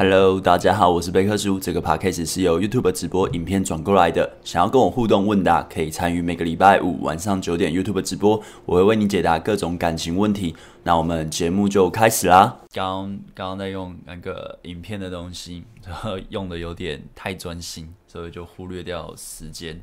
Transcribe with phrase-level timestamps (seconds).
[0.00, 1.58] Hello，大家好，我是贝克叔。
[1.58, 4.32] 这个 podcast 是由 YouTube 直播影片转过来的。
[4.44, 10.54] 想要跟我互动问答，可以参与每个礼拜五晚上九点 YouTube 直播，我会为你解答各种感情问题。
[10.84, 12.60] 那我们节目就开始啦。
[12.72, 19.80] 刚刚刚在用那个影片的东西，然 后用的有点太专心，所以就忽略掉时间，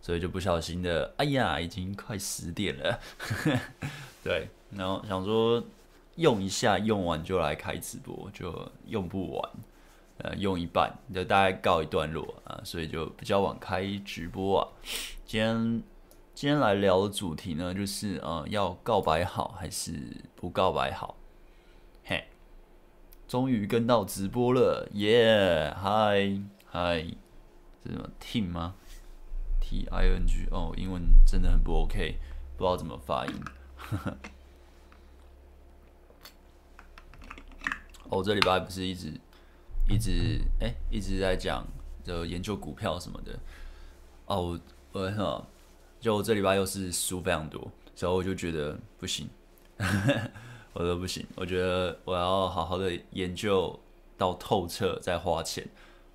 [0.00, 3.00] 所以就不小心的，哎呀，已经快十点了。
[4.22, 5.60] 对，然后想说。
[6.16, 9.50] 用一下，用完就来开直播，就用不完，
[10.18, 14.68] 呃，用一半就大概告一段落啊，所以就比较晚开直播啊。
[15.26, 15.82] 今天
[16.34, 19.92] 今天来聊的主题呢，就是呃，要告白好还是
[20.34, 21.16] 不告白好？
[22.04, 22.24] 嘿，
[23.28, 25.74] 终于跟到直播了，耶！
[25.76, 27.00] 嗨嗨，
[27.82, 28.74] 是什么 team 吗
[29.60, 32.18] ？T I N G 哦，英文真的很不 OK，
[32.56, 33.34] 不知道怎么发音。
[33.76, 34.16] 呵呵
[38.10, 39.12] 哦、这礼拜不是一直
[39.88, 41.66] 一直哎、一直在讲
[42.04, 43.38] 就研究股票什么的
[44.26, 44.58] 哦，
[44.92, 45.46] 我我
[46.00, 49.28] 就这礼拜又是输非常多，所以我就觉得不行，
[50.72, 53.78] 我说不行，我觉得我要好好的研究
[54.16, 55.66] 到透彻再花钱，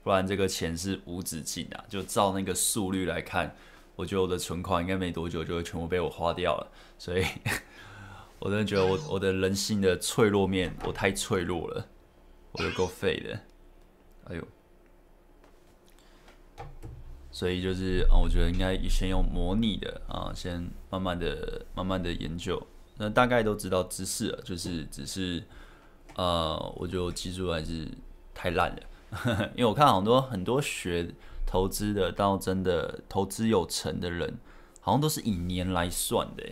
[0.04, 1.84] 不然这个钱是无止境啊！
[1.90, 3.56] 就照那个速率来看，
[3.96, 7.26] 我觉得我的存款应该没多久就会全部被我花掉了，所以。
[8.42, 11.86] 我真的觉得我我的人性的脆弱面，我太脆弱了，
[12.52, 13.40] 我就够废的，
[14.26, 14.48] 哎呦，
[17.32, 22.60] 所以就是啊，我觉得应该先用模拟的啊，先慢慢的、慢慢的研究，
[22.98, 25.44] 那大概都知道知识了，就是只是
[26.16, 27.88] 呃，我就记住还是
[28.34, 31.14] 太烂了， 因为我看很多很多学
[31.46, 34.40] 投资的，到真的投资有成的人，
[34.80, 36.44] 好像都是以年来算的，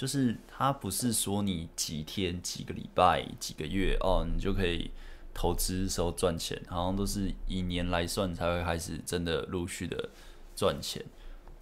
[0.00, 4.90] 就是他不是说你几天、几个礼拜、几个月哦，你就可以
[5.34, 10.08] 投资时候赚钱，好像都是以年来算才会开始真的陆续的
[10.56, 11.04] 赚钱。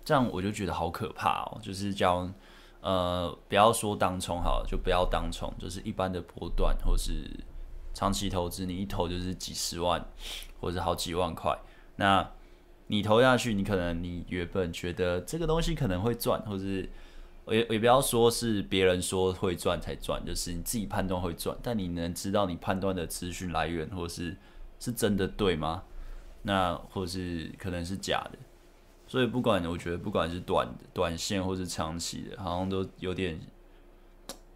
[0.05, 1.58] 这样我就觉得好可怕哦。
[1.61, 2.30] 就是叫
[2.80, 7.29] 呃，不要说当冲好，就不要当冲，就是一般的波段或是
[7.92, 10.01] 长期投资，你一投就是几十万
[10.61, 11.58] 或者好几万块。
[11.96, 12.30] 那
[12.86, 16.89] 你投下去，你可能你原本觉得这个东西可能会赚，或是。
[17.51, 24.36] 也也不要说是别人说会赚才赚，就是你自己判断会赚，但你能知道你判断的资讯来源，或是
[24.79, 25.83] 是真的对吗？
[26.42, 28.39] 那或是可能是假的。
[29.07, 33.41] 所以不管我觉得不管是短短线或是长期的，好像都有点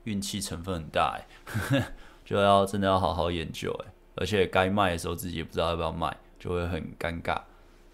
[0.04, 1.92] 运气成分很大哎，
[2.25, 7.41] 就要真的要好好研究哎，而且该卖的时候自己也不知道要不要卖，就会很尴尬，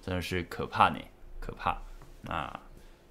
[0.01, 0.99] 真的是可怕呢，
[1.41, 1.81] 可怕
[2.23, 2.61] 那。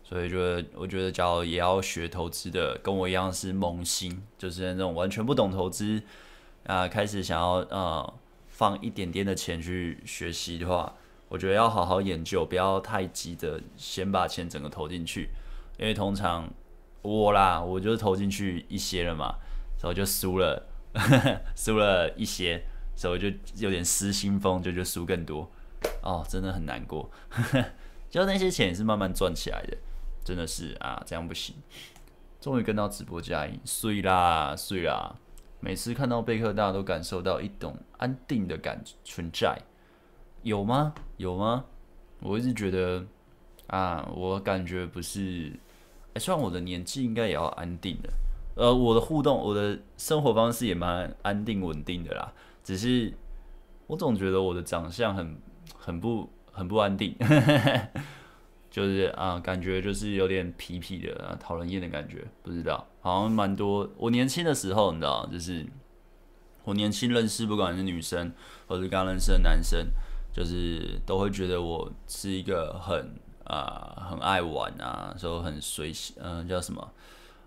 [0.07, 0.37] 所以，就
[0.73, 6.01] 我觉得，假如也要学投资的，跟我一样是萌新，就是那种完全不懂投资
[6.65, 8.13] 啊、开始想要呃
[8.47, 10.95] 放一点点的钱去学习的话，
[11.27, 15.29] 我觉得要好好研究，不要太急着先把钱整个投进去，
[15.77, 16.49] 因为通常
[17.01, 19.35] 我啦，我就投进去一些了嘛，
[19.77, 20.67] 所以就输了，
[21.53, 22.63] 输了一些，
[22.95, 25.51] 所以就有点失心疯，就就输更多，
[26.01, 27.11] 哦，真的很难过，
[28.09, 29.77] 就那些钱也是慢慢赚起来的。
[30.27, 31.55] 真的是啊，这样不行。
[32.41, 35.15] 终于跟到直播佳音，碎啦碎啦！
[35.61, 39.57] 每次看到贝克大家，都感受到一种安定的感存在，
[40.43, 40.93] 有吗？
[41.15, 41.63] 有吗？
[42.19, 43.05] 我一直觉得
[43.67, 45.57] 啊，我感觉不是。
[46.13, 48.09] 哎，虽然我的年纪应该也要安定的，
[48.55, 52.33] 呃，我的互动，我的生活方式也蛮安定稳定的啦。
[52.65, 53.13] 只是
[53.87, 55.37] 我总觉得我的长相很
[55.77, 57.15] 很不很不安定。
[58.77, 62.23] 就是啊，感觉就是有点皮皮的，啊，讨人厌的感觉。
[62.43, 63.89] 不知道，好像蛮多。
[63.97, 65.65] 我年轻的时候，你知道，就是
[66.63, 68.31] 我年轻认识，不管是女生，
[68.67, 69.87] 或是刚认识的男生，
[70.31, 73.15] 就是都会觉得我是一个很
[73.45, 76.91] 啊，很爱玩啊，说很随性，嗯、叫什么，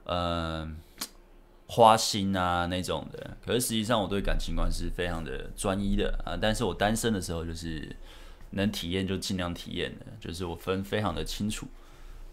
[0.06, 0.78] 嗯、
[1.68, 3.36] 花心啊那种的。
[3.46, 6.36] 可是实际上，我对感情观是非常的专一的啊。
[6.36, 7.94] 但是我单身的时候，就是。
[8.50, 11.66] 能体验就尽量体验的，就是我分非常的清楚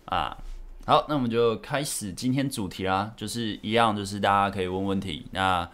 [0.05, 0.37] 啊。
[0.85, 5.27] 好，那我们就开始今天主题啦，就是一样，就是大家可以问问题。
[5.31, 5.69] 那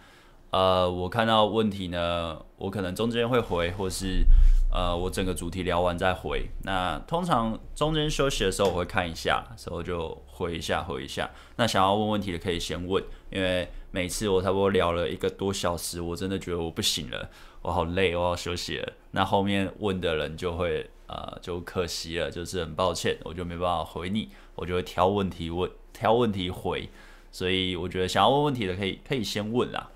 [0.50, 4.24] 呃，我看到问题呢，我可能中间会回，或是
[4.72, 6.48] 呃，我整个主题聊完再回。
[6.62, 11.30] 那通常中间休息的时候，我会看一下，时候就回一下，回一下。
[11.56, 17.30] 那想要问问题的可以先问，因为每次我差不多聊了一个多小时，我真的觉得我不行了。
[17.62, 18.92] 我好累，我要休息了。
[19.12, 26.88] 那后面问的人就会呃，就可惜了，就是很抱歉，我就没办法回你，我就会挑问题问，挑问题回。
[27.30, 29.88] 所以我觉得想要问问题的可以可以先问啦。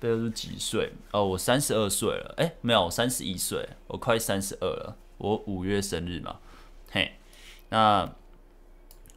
[0.00, 0.90] 贝尔叔几岁？
[1.12, 2.34] 哦，我三十二岁了。
[2.38, 4.96] 哎，没有，我三十一岁，我快三十二了。
[5.18, 6.40] 我五月生日嘛。
[6.90, 7.12] 嘿，
[7.68, 8.12] 那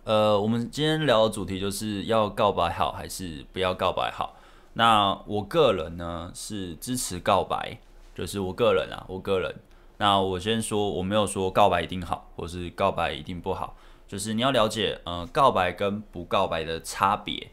[0.03, 4.36] 呃，我们今天聊的主题就是要告白好还是不要告白好？
[4.74, 7.77] 那我个人呢是支持告白，
[8.15, 9.53] 就是我个人啊，我个人。
[9.98, 13.75] 那我先说，我没有说告白一定好，或是告白一定不好，
[14.07, 17.51] 就是你要了解，呃，告白跟不告白的差别。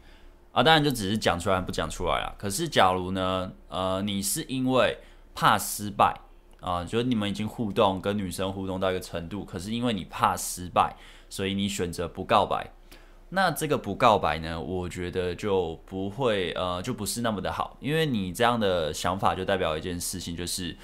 [0.52, 2.34] 啊，当然就只是讲出来不讲出来啦。
[2.38, 4.96] 可是假如呢，呃，你是因为
[5.34, 6.18] 怕失败
[6.60, 10.96] 啊，就是你们已经互动跟女生互动到一个程度，可是因为你怕失败，
[11.28, 12.72] 所以你选择不告白。
[13.30, 20.74] 那这个不告白呢，我觉得就不会，呃，就不是那么的好，因为你这样的想法就代表一件事情，就是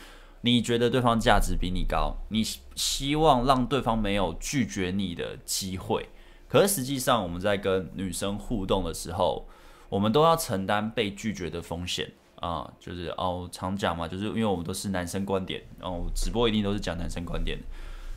[0.42, 2.44] 你觉得对方价值比你高，你
[2.74, 6.10] 希望让对方没有拒绝你的机会。
[6.46, 9.48] 可是实际上我们在跟女生互动的时候，
[9.88, 17.58] 我们都要承担被拒绝的风险啊，就是哦，常讲嘛，就是因为我们都是男生观点，然后直播一定都是讲男生观点，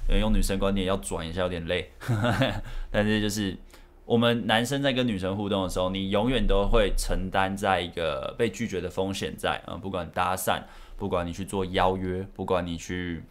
[0.08, 1.92] 用女生观点要转一下有点累，
[2.92, 3.58] 但是就是
[4.06, 10.62] 我们男生在跟女生互动的时候，你永远都会承担在一个被拒绝的风险在啊，不管搭讪，
[10.96, 13.24] 不管你去做邀约，不管你去。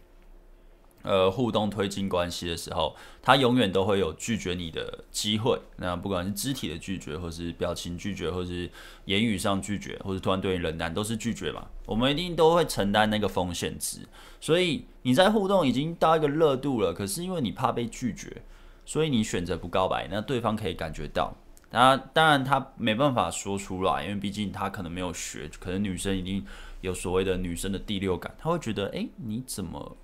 [1.07, 5.57] 呃，互动推进关系的时候，他永远都会有拒绝你的机会。
[5.77, 8.69] 那不管是肢体的拒绝，或是表情拒绝，或是
[9.05, 11.65] 言语上拒绝，或是突然对你冷淡，都是拒绝嘛。
[11.85, 13.99] 我们一定都会承担那个风险值。
[14.41, 18.41] 所以你在互动已经到一个热度了，可是因为你怕被拒绝，
[18.85, 20.09] 所以你选择不告白。
[20.11, 21.33] 那对方可以感觉到，
[21.71, 26.45] 他当然他没办法说出来，因为毕竟他可能没有学，可能女生已经
[26.81, 29.95] 有所谓的女生的第六感，他会觉得，诶，你怎么？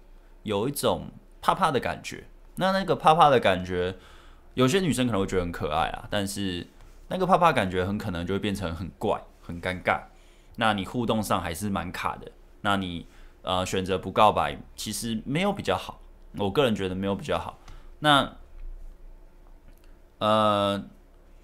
[0.44, 1.07] 有一种
[1.42, 2.25] 怕怕的感觉，
[2.56, 3.98] 那那个怕怕的感觉，
[4.54, 6.68] 有些女生可能会觉得很可爱啊，但是
[7.07, 10.04] 那个怕怕感觉很可能就会变成很怪、很尴尬。
[10.57, 12.31] 那你互动上还是蛮卡的。
[12.62, 13.07] 那你
[13.42, 16.00] 呃选择不告白，其实没有比较好。
[16.38, 17.57] 我个人觉得没有比较好。
[18.00, 18.36] 那
[20.19, 20.84] 呃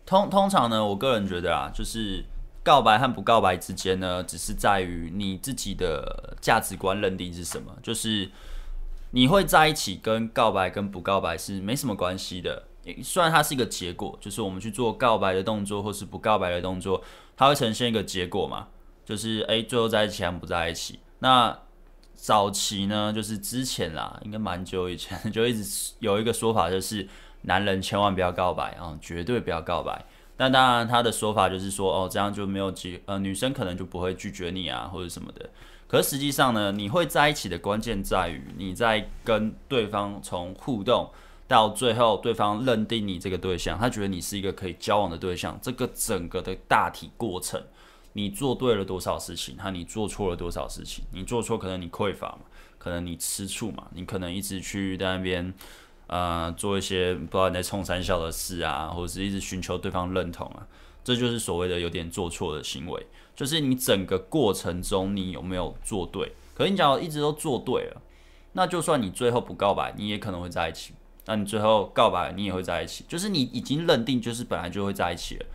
[0.05, 2.23] 通通常呢，我个人觉得啊，就是
[2.63, 8.29] 告白和不告白之间呢，只是在于你自己的价值观认定是什么，就是。
[9.11, 12.63] 你会在一起，跟告白跟不告白是没什么关系的。
[13.03, 17.03] 虽然它是一个结果，就是我们去做告白的动作，或是不告白的动作，
[17.35, 18.67] 它会呈现一个结果嘛，
[19.05, 20.99] 就是诶，最后在一起还不在一起。
[21.19, 21.55] 那
[22.15, 27.07] 早期呢，就是之前啦，应该蛮久以前 就一直有一个说法，就是
[27.43, 30.05] 男人千万不要告白啊，绝对不要告白。
[30.35, 35.49] 但当然他的说法就是说，哦，这样就没有机，呃，女生可能就不会拒绝你啊，或者什么的。
[35.89, 41.09] 可实际上呢，你会在一起的关键在于你在跟对方从互动
[41.47, 47.59] 到最后，对方认定你这个对象，他觉得你是一个可以交往的对象，这个整个的大体过程，
[48.13, 51.03] 你做对了多少事情，和你做错了多少事情。
[51.11, 52.41] 你做错可能你匮乏嘛，
[52.77, 55.51] 可能你吃醋嘛，你可能一直去在那边
[56.05, 60.67] 呃做一些不知道你在冲三笑的事啊，或者是一直寻求对方认同啊，
[61.03, 63.07] 这就是所谓的有点做错的行为。
[63.39, 66.33] 就是你整个过程中，你有没有做对？
[66.53, 68.01] 可是你讲一直都做对了，
[68.51, 70.93] 那就算你最后不告白，你也可能会在一起。
[71.25, 73.05] 那你最后告白，你也会在一起。
[73.07, 75.45] 就是你已经认定，就是本来就会在一起了，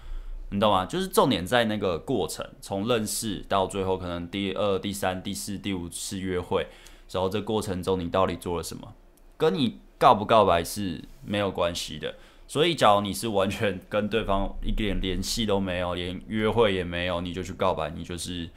[0.48, 0.86] 你懂吗？
[0.86, 6.66] 就是重点在那个过程，从认识到最后，可能第二、第三、第四、第五次约会，
[7.10, 8.94] 然后这过程中你到底做了什么，
[9.36, 12.14] 跟你告不告白是没有关系的。
[12.46, 18.48] 所以，假如你是完全跟对方一点联系都没有， 连约会也没有，你就去告白，你就是，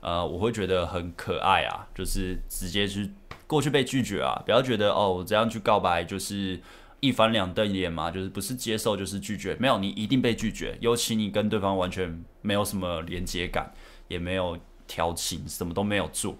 [0.00, 3.10] 呃，我会觉得很可爱啊，就是直接去
[3.46, 6.60] 过去被拒绝啊，不要觉得哦，我这样去告白就是
[7.00, 13.72] 一翻两瞪眼嘛，就是不是接受就是拒绝，没有，你一定被拒绝，尤其你跟对方完全没有什么连接感，
[14.08, 14.56] 也没有
[14.86, 16.36] 调情，什么都没有做，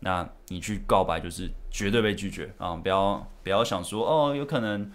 [0.00, 4.92] 那你去告白就是绝对被拒绝啊，不要不要想说哦，有可能。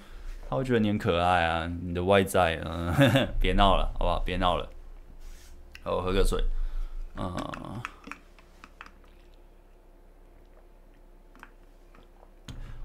[0.50, 2.94] 他会觉得你很可爱啊，你的外在，嗯，
[3.38, 4.20] 别闹了，好不好？
[4.26, 4.70] 别闹了，
[5.84, 6.42] 好，我喝个水，
[7.18, 7.36] 嗯，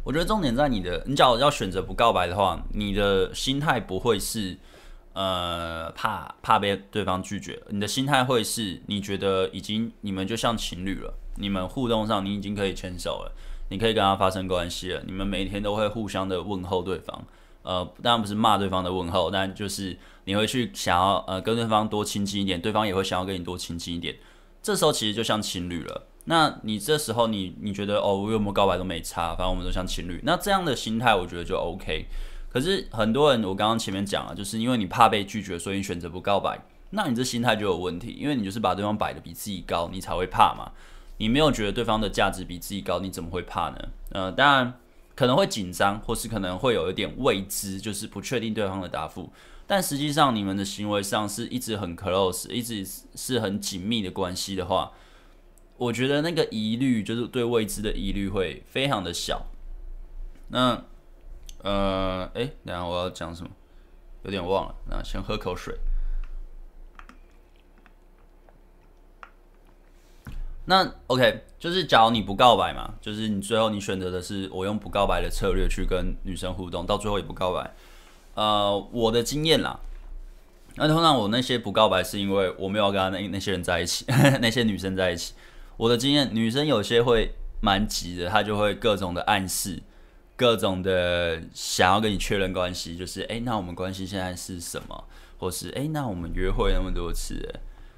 [0.03, 4.59] 我觉得重点在你的，你假如要选择不告白的话，你的心态不会是，
[5.13, 13.33] 呃，怕怕被对方拒绝，你的心态会是，你觉得已经你们就像情侣了，你们互动上你已经可以牵手了，
[13.69, 17.25] 你可以跟他发生关系了，你们每天都会互相的问候对方。
[17.63, 24.17] 呃，当然不是骂对方的问候，但就是你会去想要呃跟对方多亲近一点，对方也会想要跟你多亲近一点。
[24.63, 26.07] 这时候其实就像情侣了。
[26.25, 30.21] 那你这时候你你觉得哦，我有没有告白都没差，反正我们都像情侣。
[30.25, 32.07] 那这样的心态我觉得就 OK。
[32.49, 36.61] 可是很多人，我刚刚前面讲了，就是因为你怕被拒绝，所以你选择不告白。
[36.91, 40.71] 那你这心态就有问题，因为你就是把对方摆得比自己高，你才会怕嘛。
[41.17, 43.79] 你没有觉得对方的价值比自己高，你怎么会怕呢？
[44.11, 44.75] 呃，当然
[45.15, 49.33] 可能会紧张，或是可能会有一点未知，就是不确定对方的答复。
[49.67, 54.93] 但实际上，你们的行为上是一直很 close，一直是很紧密的关系的话，
[55.77, 59.47] 我觉得那个疑虑，就是对未知的疑虑会非常的小。
[60.49, 60.85] 那，
[61.63, 63.51] 呃，诶，等下我要讲什么？
[64.25, 64.75] 有点忘了。
[64.89, 65.77] 那先喝口水。
[70.67, 77.75] 那 OK，就是假如你不告白嘛，就是你最后你选择的是我用不告白的策略去跟女生互动，到最后也不告白。
[78.35, 79.79] 呃，我的经验啦，
[80.77, 84.05] 那通常我那些不告白是因为我没有跟他那那些人在一起，
[84.41, 85.35] 那些女生在一起。
[85.77, 89.83] 我的经验，女生有些会蛮急的，她就会各种的暗示，
[90.37, 95.05] 各种的想要跟你确认关系，就是哎，那我们关系现在是什么？
[95.39, 97.53] 或是哎，那我们约会那么多次。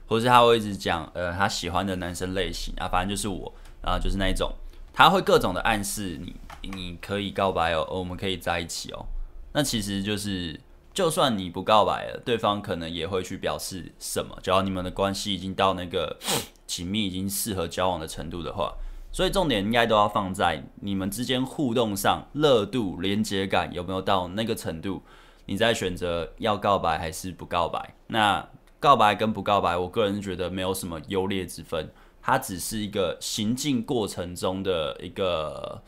[0.07, 4.53] 或是他会一直讲，呃，他喜欢的男生类型啊，反正就是我，啊，就是那一种，
[4.93, 6.35] 他会各种的暗示你，
[6.71, 9.07] 你可以告白哦，我们可以在一起哦。
[9.53, 10.61] 那其实就是，
[10.93, 16.19] 就算你不告白了，对方可能也会去表示什么，只要你们的关系已经到那个
[16.67, 18.75] 紧密、已经适合交往的程度的话，
[19.11, 25.03] 所以重点应该都要放在你们之间互动上，热度、连接感有没有到那个程度，
[25.47, 27.95] 你再选择要告白还是不告白。
[28.09, 28.47] 那。
[28.85, 35.83] 告白跟不告白，我个人觉得没有什么优劣之分，它只是一个行进过程中的一个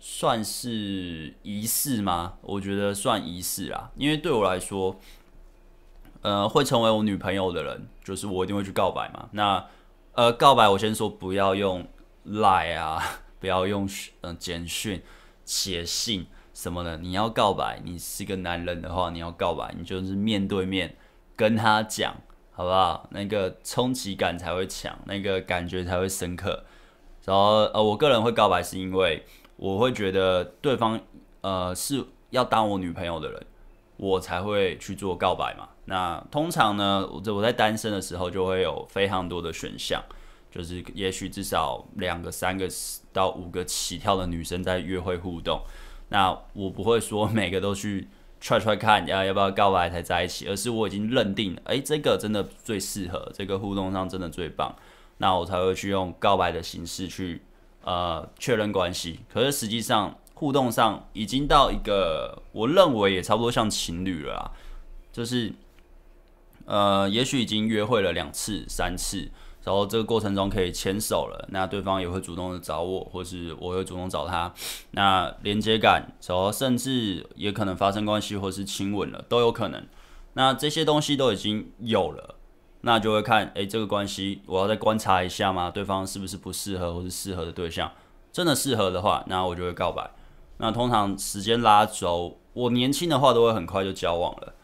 [0.00, 2.38] 算是仪式吗？
[2.40, 4.96] 我觉得算仪式啊，因为对我来说，
[6.22, 9.28] 呃，会成为我女朋友的人，就是我一定会去告白嘛。
[9.32, 9.66] 那
[10.12, 11.86] 呃，告白我先说不要用
[12.26, 13.86] lie 啊，不要用
[14.22, 15.02] 嗯简讯、
[15.44, 16.96] 写信什么的。
[16.96, 20.96] 你要告白，你是个男人的话，你要告白，你就是面对面
[21.36, 22.16] 跟他讲。
[22.58, 23.06] 好不好？
[23.12, 26.64] 那个冲击感才会强，那个感觉才会深刻。
[27.24, 29.24] 然后呃，我个人会告白，是因为
[29.54, 31.00] 我会觉得对方
[31.42, 33.46] 呃是要当我女朋友的人，
[33.96, 35.68] 我才会去做告白嘛。
[35.84, 40.02] 那通常呢，我我在单身的时候就会有非常多的选项，
[40.50, 42.66] 就是也许至少两个、三个
[43.12, 45.62] 到五个起跳的女生在约会互动。
[46.08, 48.08] 那我不会说每个都去。
[48.40, 54.74] Try try 看，要要不要告白才在一起，而是我已经认定了，诶，这个真的最适合，这个互动上真的最棒，
[55.18, 57.42] 那我才会去用告白的形式去
[57.84, 59.20] 呃确认关系。
[59.32, 64.50] 可是实际上互动上已经到一个我认为也差不多像情侣了啦，
[65.12, 65.52] 就是
[66.66, 69.30] 呃也许已经约会了两次三次。
[69.68, 74.50] 然后这个过程中可以牵手了，那对方也会主动的找我，或是我会主动找他。
[74.92, 79.86] 那连接感，然后甚至也可能发生关系，或是亲吻了，都有可能。
[80.32, 82.36] 那这些东西都已经有了，
[82.80, 85.70] 那就会看，诶，这个关系我要再观察一下吗？
[85.70, 87.92] 对方是不是不适合，或是适合的对象？
[88.32, 90.10] 真的适合的话，那我就会告白。
[90.56, 94.54] 那通常时间拉轴，我年轻的话都会很快就交往了。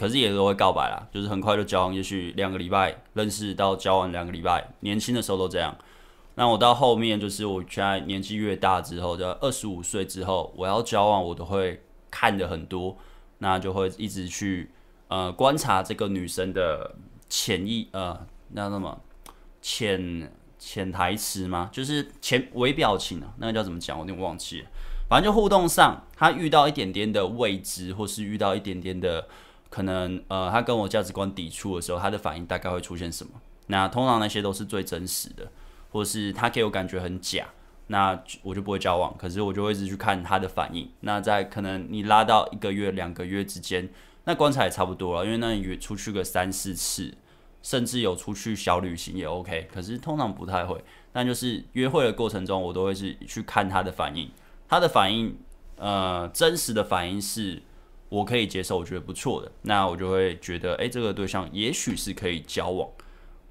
[0.00, 5.76] 可是也都会告白啦，就是很快就交往，也许两个礼拜认识到交往两个礼拜，年轻的时候都这样。
[6.36, 12.96] 那我到后面就是我现在年纪越大之后，就二十五岁之后，我要交往我都会看的很多，
[13.40, 14.70] 那就会一直去
[15.08, 16.94] 呃观察这个女生的
[17.28, 18.98] 潜意呃那什么
[19.60, 21.68] 潜潜台词吗？
[21.70, 23.98] 就是潜微表情啊，那个叫怎么讲？
[23.98, 24.68] 我有点忘记了。
[25.10, 29.28] 反正就互动上，她遇到一点点的未知，或是遇到一点点的。
[29.70, 33.40] 可能呃，他跟我价值观抵触的时候，他的反应大概会出现什么？
[33.68, 35.48] 那通常那些都是最真实的，
[35.92, 37.46] 或是他给我感觉很假，
[37.86, 39.16] 那我就不会交往。
[39.16, 40.90] 可是我就会一直去看他的反应。
[41.02, 43.88] 那在可能你拉到一个月、两个月之间，
[44.24, 47.14] 那观察也差不多了，因为那你约出去个三四次，
[47.62, 49.68] 甚至有出去小旅行也 OK。
[49.72, 54.28] 可是通常不太会，但就是约会的过程中，我都会是去看他的反应。
[54.68, 55.38] 他的反应，
[55.76, 57.62] 呃，真实的反应是。
[58.10, 62.88] 我可以接受，我觉得不错的，那我就会觉得，诶、这个对象也许是可以交往，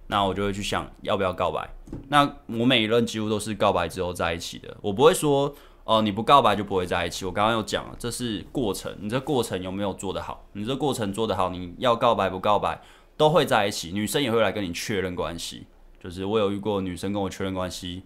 [0.08, 1.68] 那我就会去想要不要告白。
[2.10, 7.24] 那我每一任几乎都是告白之后在一起的，我不会说，哦、你不告白就不会在一起。
[7.24, 10.46] 我刚刚有讲了，这是过程，你这过程有没有做得好？
[10.52, 12.82] 你这过程做得好，你要告白不告白
[13.16, 15.66] 都会在一起，女生也会来跟你确认关系。
[16.04, 18.04] 就是我有遇过女生跟我确认关系，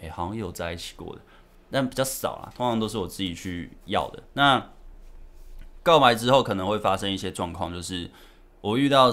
[0.00, 1.20] 诶、好像有在一起过的，
[1.68, 4.22] 但比较少啦，通常都是我自己去要的。
[4.34, 4.70] 那。
[5.82, 8.10] 告白之后可能会发生一些状况，就是
[8.60, 9.10] 我遇到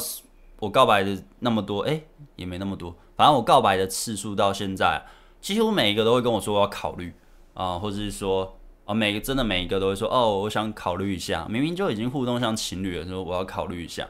[0.59, 2.01] 我告白的那么多，哎、
[2.36, 5.05] 也没那么多，反正我告白的次数到现在，
[5.39, 7.13] 几乎每一个都会跟我说我要考虑
[7.53, 14.07] 啊、或者是说啊，每个真的每一个都会说哦，我想考虑一下，明明就已经互动像情侣了，说我要考虑一下。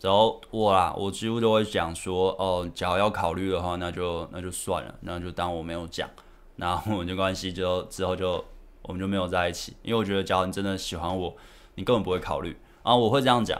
[0.00, 6.08] 然后我啦，我几乎都会讲说，哦，假如要考虑的话，那就那就算了，那就当我没有讲，
[6.54, 8.44] 然后我们就关系就之后就
[8.82, 11.34] 我们就没有在一起，因为我觉得，假如你真的喜欢我，
[11.78, 13.56] 你根本不会考虑，啊我会这样讲，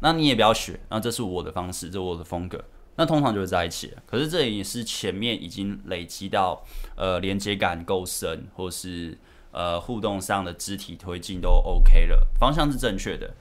[0.00, 2.62] 那你也不要学，那这是我的方式，这是我的风格，
[2.96, 4.02] 那通常就会在一起了。
[4.06, 6.62] 可是这也是前面已经累积到
[6.94, 9.16] 呃连接感够深，或是
[9.52, 13.34] 呃互动上的肢体推进都 OK 了，方向是正确的，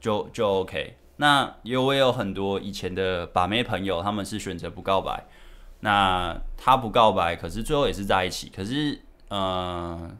[0.00, 0.96] 就就 OK。
[1.16, 5.26] 那有我也有很多以前的把妹朋友，他们是选择不告白。
[5.82, 8.50] 那他不告白，可是最后也是在一起。
[8.54, 10.10] 可是，呃，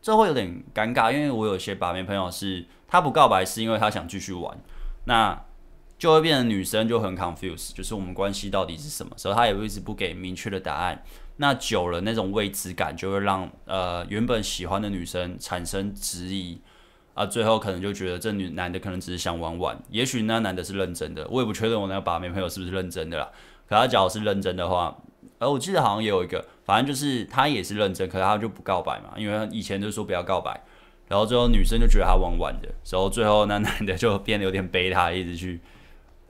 [0.00, 4.58] 这会有点尴尬，因为我有些把妹朋友是他不告白，是因为他想继续玩。
[5.04, 5.44] 那
[5.98, 9.12] 就会变成女生就很 confused，就是我们关系到底是什么？
[9.16, 11.02] 所以他也一直不给明确的答案。
[11.36, 16.60] 那久了，那种未知感就会让呃原本喜欢的女生产生质疑。
[17.14, 23.28] 啊，最后可能就觉得这女男的可能只是想玩玩，也许那男的是认真的，我也不确定我那个把妹朋友是不是认真的啦。
[23.68, 24.96] 可他假如是认真的话，
[25.38, 30.60] 呃，我记得好像也有一个，反正就是他也是认真，可是他就不告白嘛，因为以前就说不要告白，
[31.06, 35.60] 然后最后女生就觉得他玩玩的，然后最后那男的就变得有点背他，一直去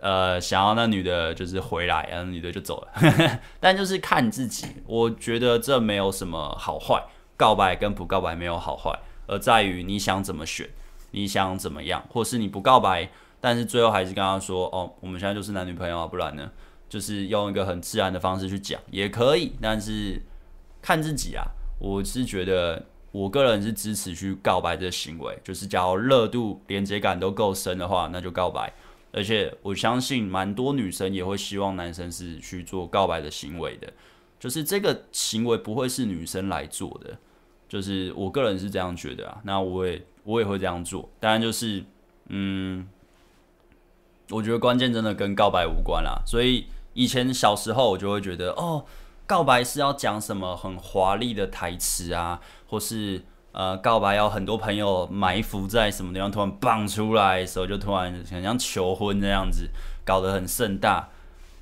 [0.00, 3.41] 呃想要那女的就是回来，然后女的就走了。
[3.59, 7.03] 但就是看自己，我觉得这没有什么好坏，
[7.37, 8.99] 告白跟不告白没有好坏。
[9.27, 10.69] 而在于你想怎么选，
[11.12, 13.09] 你想怎么样，或是你不告白，
[13.41, 16.50] 但是最后还是跟他说：“哦，我们现在就是男女朋友啊，不然呢？”
[16.88, 20.23] 就是用一个很自然的方式去讲也可以，但是
[20.80, 21.45] 看自己啊。
[21.80, 28.73] 我是觉得，我个人是支持去告白这行为，就是假如热度、连接感都够深的话，那就告白。
[29.12, 33.92] 而且我相信，蛮多女生也会希望男生是去做告白的行为的，
[34.40, 37.16] 就是这个行为不会是女生来做的。
[37.68, 41.09] 就是我个人是这样觉得啊，那我也我也会这样做。
[41.21, 41.85] 当然就是，
[42.28, 42.88] 嗯，
[44.30, 46.23] 我觉得关键真的跟告白无关啦。
[46.26, 46.66] 所以
[46.99, 48.85] 以前小时候我就会觉得，哦，
[49.25, 59.70] 告白是要讲什么很华丽的台词啊，或是呃，告白要很多朋友埋伏在什么地方，突然蹦出来的时候就突然很像求婚这样子，
[60.05, 61.09] 搞得很盛大。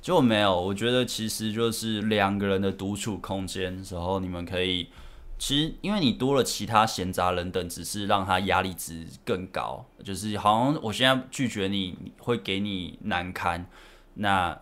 [0.01, 4.89] 结果没有，我觉得其实就是两个人的独处空间，时候你们可以。
[5.37, 9.85] 其实，因为你多了其他闲杂人等，只是让他压力值更高。
[10.03, 13.63] 就是好像我现在拒绝你，会给你难堪。
[14.15, 14.59] 那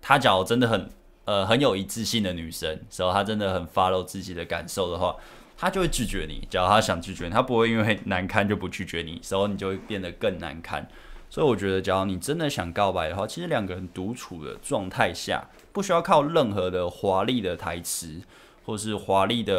[0.00, 0.90] 他假如真的很
[1.24, 5.16] 呃很有一致性的女生，时候他真的很 follow 自己的感受的话，
[5.56, 6.46] 他就会拒绝你。
[6.50, 10.88] 假如他想拒绝你，他不会因为难堪就不拒绝你，时候你就会变得更难堪。
[11.28, 18.20] 所以我觉得，假如你真的想告白的话，其实两个人独处的状态下，不需要靠任何的华丽的台词。
[18.62, 19.54] 或是华丽的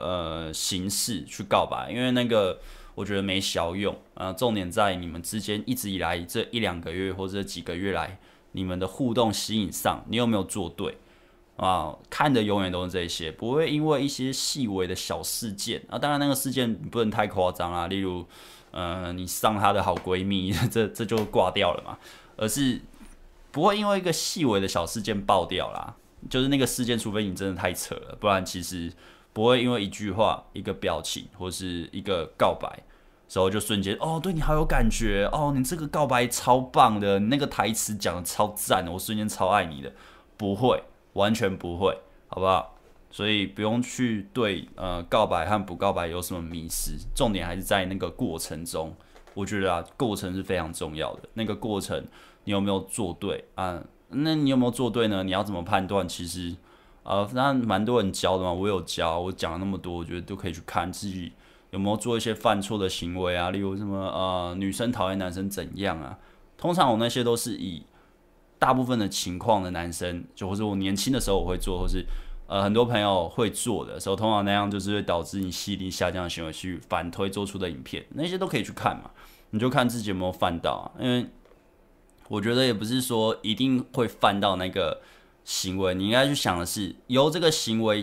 [0.00, 2.58] 呃形式去告白，因为那个
[2.94, 4.32] 我觉得没效用啊。
[4.32, 8.16] 重点在你们之间一直以来这一两个月或者几个月来，
[8.54, 10.96] 你们的互动吸引上，你有没有做对
[11.56, 11.94] 啊？
[12.08, 15.98] 看的永远都是这些，不会因为一些细微的小事件啊。
[15.98, 18.26] 当然那个事件不能太夸张啊，例如
[18.70, 21.98] 呃你上她的好闺蜜， 这这就挂掉了嘛。
[22.36, 22.80] 而是
[23.52, 25.94] 不会因为一个细微的小事件爆掉啦。
[26.30, 28.90] 就是那个事件，除非你真的太扯了，不然其实
[29.34, 32.82] 不会因为一句话、一个表情或是一个告白，
[33.28, 39.92] 时候就瞬间哦，对你好有感觉哦，你这个告白超棒的，你那个台词讲的超赞的，我瞬间超爱你的，
[40.36, 40.82] 不会，
[41.14, 42.76] 完全不会，好不好？
[43.10, 48.94] 所以不用去对呃告白和不告白有什么迷失，重点还是在那个过程中，
[49.34, 52.04] 我觉得啊，过程是非常重要的，那个过程
[52.44, 53.82] 你有没有做对啊？
[54.08, 55.24] 那你有没有做对呢？
[55.24, 56.08] 你要怎么判断？
[56.08, 56.54] 其实，
[57.02, 61.32] 呃，那蛮多人教的嘛，我有教，我讲了那么多，我觉得都可以去看自己
[61.74, 66.16] 有没有做一些犯错的行为啊，例如什么呃，女生讨厌男生怎样啊？
[66.56, 67.82] 通常我那些都是以
[68.60, 72.06] 大部分的情况的男生，就或者我年轻的时候我会做，或是
[72.46, 79.10] 呃很多朋友会做的时候，通常那样就是会导致你吸引力下降的行为去反推做出的影片，那些都可以去看嘛，
[79.50, 81.26] 你就看自己有没有犯到啊，因为。
[82.28, 85.02] 我觉得也不是说一定会犯到那个
[85.44, 88.02] 行为，你应该去想的是由这个行为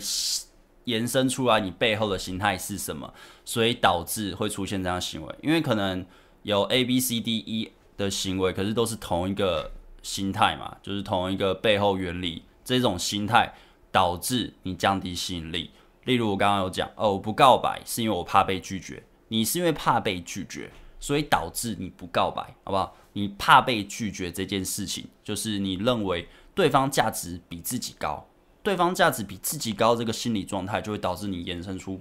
[0.84, 3.12] 延伸出来，你背后的心态是什么，
[3.52, 5.36] 所以导致会出现这样行为。
[5.44, 6.06] 因为可能
[6.44, 9.70] 有 A、B、C、D、E 的行为，可是都是同一个
[10.02, 12.44] 心态嘛，就是同一个背后原理。
[12.64, 13.54] 这种心态
[13.92, 15.72] 导致你降低吸引力。
[16.06, 22.96] 例如我刚刚有讲，哦，我不告白是因为我怕被拒绝，你是因为怕被拒绝，所以导致你不告白，好不好？
[23.12, 28.26] 你怕被拒绝这件事情，就是你认为对方价值比自己高，
[28.64, 32.00] 对方价值比自己高，这个心理状态就会导致你延伸出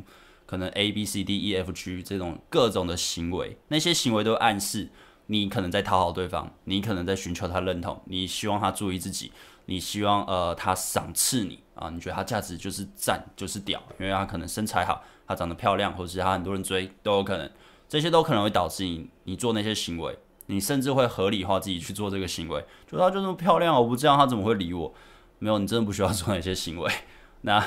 [0.51, 4.89] 可能 A B C D E F G 这种各种的行为，那些行为都暗示
[5.27, 9.31] 你可能在讨好对方，你可能在寻求他认同，你希望他注意自己，
[9.67, 17.49] 你希望呃他赏赐你啊，你觉得他价值就是赞就是屌，因为他可能身材好，他长得漂亮，或者是他很多人追都有可能，
[17.89, 24.93] 这些都可能会导致你你做那些行为，你甚至会合理化自己去做这个行为，就他就那么漂亮，我不这样他怎么会理我？
[25.39, 26.91] 没有，你真的不需要做那些行为，
[27.43, 27.65] 那。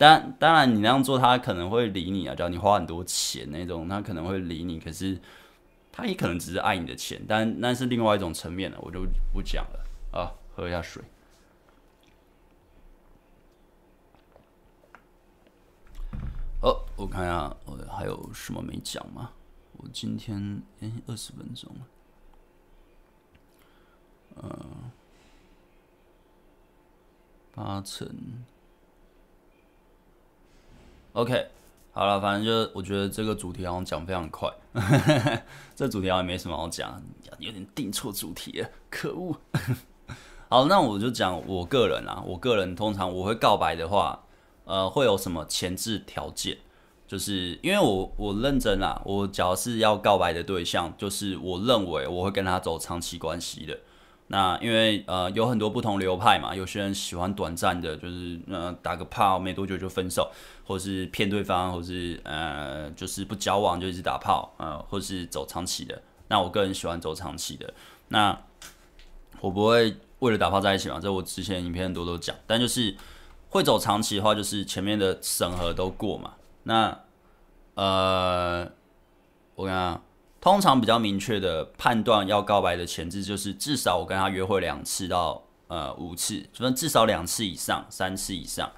[0.00, 2.34] 当当然，你那样做，他可能会理你啊。
[2.34, 4.80] 只要你花很多钱那种，他可能会理你。
[4.80, 5.20] 可是，
[5.92, 10.32] 他也可能只是爱你的钱，但那是另外一种层面了，我就不讲了啊。
[10.56, 11.02] 喝一下水。
[16.62, 19.32] 哦，我看一下，我还有什么没讲吗？
[19.76, 21.86] 我今天哎，二十分钟了。
[24.42, 24.90] 嗯，
[27.54, 28.08] 八成。
[31.12, 31.48] OK，
[31.92, 34.48] 好了，反正就我觉得这个主题好像讲非常快，
[35.74, 37.02] 这主题好像没什么好讲，
[37.38, 39.36] 有点定错主题了，可恶。
[40.48, 44.24] 好，那我就讲我个人啊，我个人通常我会告白的话，
[44.64, 46.58] 呃，会有什么前置条件？
[47.08, 53.76] 就是因为我我认真啊，我只要是要告白的对象，就是我认为我会跟他走长期关系的。
[54.32, 60.30] 那因为呃有很多不同流派嘛，有些人喜欢短暂的，就是呃打个炮没多久就分手，
[60.64, 66.00] 或是骗对方，或是呃就是不交往就一直打炮，呃或是走长期的。
[66.28, 67.74] 那我个人喜欢走长期的。
[68.06, 68.40] 那
[69.40, 72.36] 我不会为了打炮在一起嘛，这我之前影片很多都讲。
[72.46, 72.96] 但就是
[73.48, 76.34] 会走长期的话，就是前面的审核都过嘛。
[76.62, 77.00] 那
[77.74, 78.70] 呃
[79.56, 80.00] 我看啊。
[80.40, 88.70] 通常比较明确的判断要告白的前置，就是至少我跟他约会两次到呃五次，就算至少两次以上，三次以上，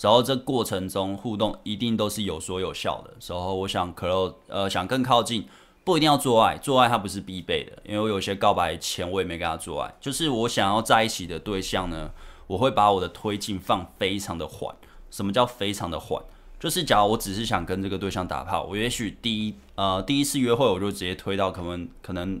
[0.00, 3.14] 然后这过程中互动一定都是有说有笑的。
[3.28, 5.46] 然后我想 close 呃想更靠近，
[5.84, 12.10] 不一定要做爱，做爱它不是必备的，因为我有些告白前我也没跟他做爱，就是我想要在一起的对象呢，
[12.46, 14.74] 我会把我的推进放非常的缓。
[15.10, 16.22] 什么叫非常的缓？
[16.60, 22.40] 就是，假如我只是想跟这个对象打炮，我也许第一呃第一次约会我就直接推到可能可能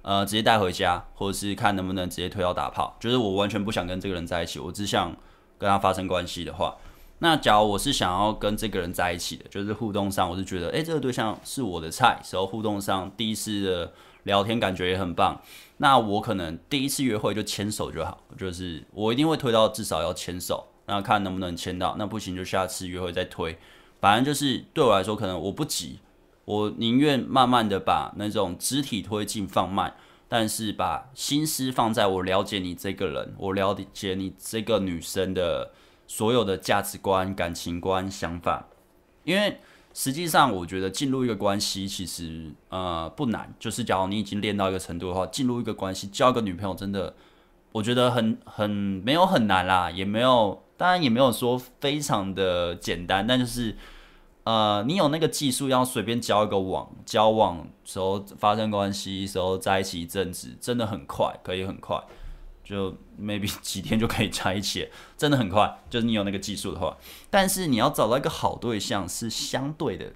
[0.00, 2.96] 呃直接带回家，或者是看能不能直接推到打炮。
[2.98, 5.14] 就是我完全不想跟这个人在一起，我只想
[5.58, 6.78] 跟他发生关系的话，
[7.18, 15.38] 那假如我是想要跟这个人在一起的，就是互动上我是觉得，诶，这个对象是我的菜，时候互动上第一次的聊天感觉也很棒，
[15.76, 20.68] 那我可能第一次约会就牵手就好，就是我一定会推到至少要牵手。
[20.88, 23.58] 那看能不能签到，那不行就下次约会再推。
[24.00, 25.98] 反正就是对我来说，可能我不急，
[26.44, 29.94] 我宁愿慢慢的把那种肢体推进放慢，
[30.28, 35.72] 但是把心思放在我了解你这个人，我了解你这个女生的
[36.06, 38.68] 所有的价值观、感情观、想法。
[39.24, 39.58] 因为
[39.92, 47.14] 实际上，我觉得进入一个关系其实呃不难，就是假如你已经练到一个程度的话，进入一个关系，交个女朋友真的，
[47.72, 50.62] 我觉得很很没有很难啦，也没有。
[50.78, 53.76] 当然也没有说非常的简单，但就是，
[54.44, 62.00] 呃，你有那个技术，要随便交一个网，交往时候发生关系时候在一起一阵子，真的很快，可以很快，
[62.62, 65.80] 就 maybe 几天就可以在一起，真的很快。
[65.90, 66.96] 就是你有那个技术的话，
[67.28, 70.12] 但是你要找到一个好对象是相对的，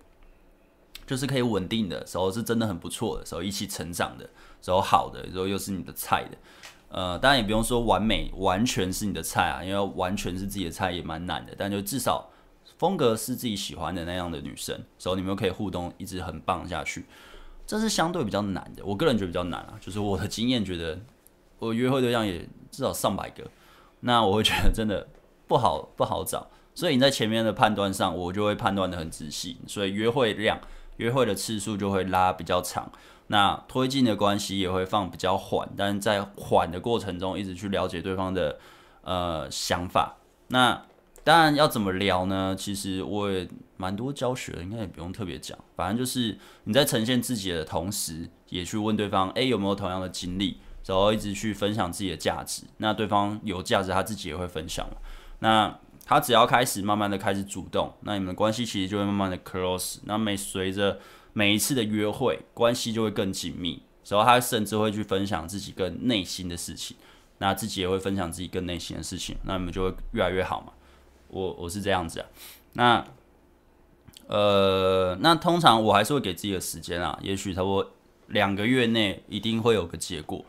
[1.05, 4.31] 就是可以稳定的时候是真的很不错的时候，一起成长的
[4.63, 6.39] 时候，好的时候又是你的菜的。
[6.93, 11.55] 呃，当然也不用说完美，完全是你的菜啊，因为完全是自己的菜也蛮难的。
[11.57, 12.31] 但就至少
[12.77, 17.07] 风格是自己喜欢的那样的女生，所以你们可以互动，一直很棒下去。
[17.67, 19.75] 这是相对比较难的，我个人觉得比较难啊。
[19.81, 21.01] 就是我的经验觉得，
[21.59, 23.43] 我约会对象也至少上百个，
[24.01, 25.09] 那我会觉得真的
[25.49, 26.51] 不好不好找。
[26.75, 30.61] 所以你在前面的判断上，我就会判断得很仔细，所以约会量、
[30.99, 32.93] 约会的次数就会拉比较长。
[33.29, 38.59] 那推进的关系也会放比较缓，但是在缓的过程中，一直去了解对方的
[39.03, 40.17] 呃想法。
[40.49, 40.83] 那
[41.25, 42.55] 当然要怎么聊呢？
[42.59, 45.57] 其实我也蛮多教学的，应该也不用特别讲。
[45.77, 52.65] 反正就是你在呈现自己的同时，也去问对方，诶，有没有同样的经历，然后一直去分享自己的价值。
[52.79, 54.87] 那对方有价值，他自己也会分享。
[55.39, 60.01] 那他只要开始慢慢的开始主动，那你们的关系其实就会慢慢的 close。
[60.05, 60.99] 那每随着
[61.33, 63.83] 每一次的约会，关系就会更紧密。
[64.09, 66.97] 然后他甚至会去分享自己更内心的事情，
[67.39, 70.73] 那自己也会分享自己更内心的事情，那你们就会越来越好嘛。
[71.29, 72.27] 我我是这样子啊。
[72.75, 73.05] 那
[74.27, 77.93] 呃，那通常我还是会给自己的时间啊，也许差不多
[78.27, 80.45] 两个月内一定会有个结果。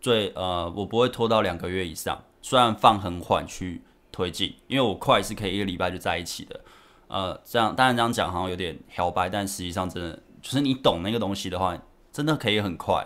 [0.00, 3.80] 最呃，我不会拖到两个月以上，虽然放很缓去
[4.12, 6.60] 推进，因为我快是可以一个礼拜就在一起的。
[7.08, 10.20] 呃，这样当然这样讲好像有点摇摆，但实际上真的。
[10.46, 11.76] 就是你懂那个东西的话，
[12.12, 13.04] 真的可以很快。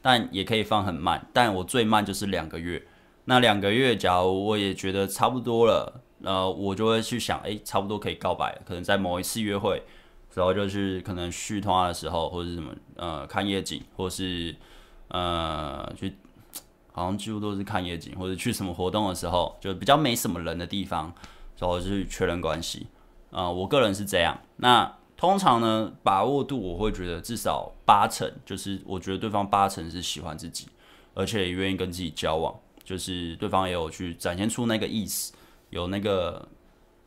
[0.00, 2.80] 但也可以放很慢，但我最慢就是两个月。
[3.24, 8.56] 那两个月，假如我也觉得差不多了，呃，我就会去想，诶，差不多可以告白。
[8.64, 9.82] 可能在某一次约会，
[10.34, 14.54] 然后就是可能续通话的时候，或者是什么，呃，看夜景，或是
[15.08, 16.14] 呃，去，
[16.92, 21.12] 好像几乎都是看夜景，或者去什么活动的时候，就比较没什么人的地方，
[21.58, 22.86] 然后就去确认关系。
[23.30, 24.38] 呃，我个人是这样。
[24.58, 30.68] 那通常呢，把握度我会觉得至少八成，就是我觉得对方八成是喜欢自己，
[31.14, 32.54] 而且也愿意跟自己交往。
[32.84, 35.32] 就是对方也有去展现出那个意思，
[35.70, 36.46] 有那个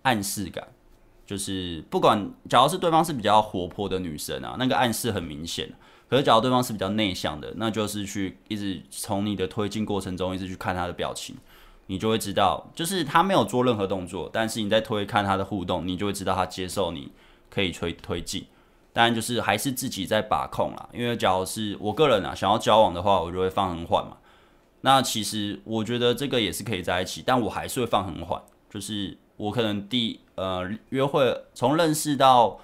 [0.02, 0.68] 暗示感，
[1.26, 5.72] 就是不管，假如是对方是比较活泼的女生啊，那个暗示很明显。
[6.10, 11.38] 可是假如对方是比较内向的，那就是去一直从你的推进过程中一直去看他的表情，
[11.86, 17.12] 你就会知道，就是他没有做任何动作，但是你在推看他的互动，你就会知道他接受你
[17.50, 18.46] 可以推推进。
[18.92, 24.18] 当然就是还是自己在把控啦，因为假如是我个人啊，想要交往的话，我就会放很缓嘛。
[24.82, 28.42] 那其实我觉得这个也是可以在一起，但我还是会放很缓。
[28.70, 32.60] 就是我可能第呃约会从认识到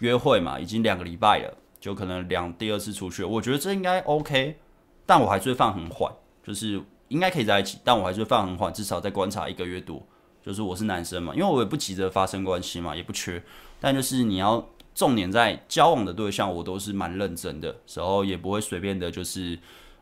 [0.00, 4.58] 约会嘛，已经两个礼拜了，就可能两第二次出去，我觉得这应该 OK，
[5.06, 6.12] 但我还是会放很缓。
[6.42, 10.02] 就是应该可以在一起，但我还是会放很缓，至少再观察一个月多。
[10.42, 13.42] 就是我是男生嘛，因为我也不急着发生关系嘛，也不缺。
[13.80, 19.58] 但就是你要重点在交往的对象，我都是蛮认真的，时候也不会随便的，就是。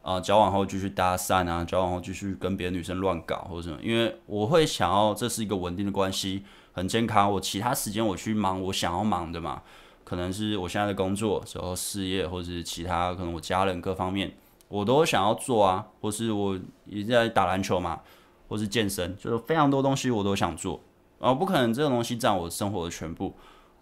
[0.09, 7.29] 呃，交往后继续搭讪啊，交往后继续跟别的女生乱搞或者什么，因为我会想要这是一个稳定的关系，很健康。
[7.29, 9.63] 我其他时间我去忙我想要忙的嘛，
[10.05, 14.33] 可能是我现在的工作，时候事业，或者是其他可能我家人各方面，
[14.69, 17.99] 我都想要做啊，或是我一直在打篮球嘛，
[18.47, 20.81] 或是健身，就是非常多东西我都想做，
[21.19, 23.35] 啊不可能这个东西占我生活的全部，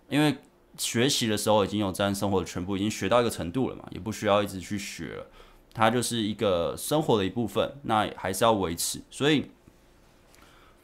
[0.09, 0.37] 因为
[0.77, 5.27] 学习的时候已经有占生活的全部，已经学到一个程度了嘛，也不需要一直去学了。
[5.73, 9.51] 它就是一个生活的一部分，那还是要维持，所以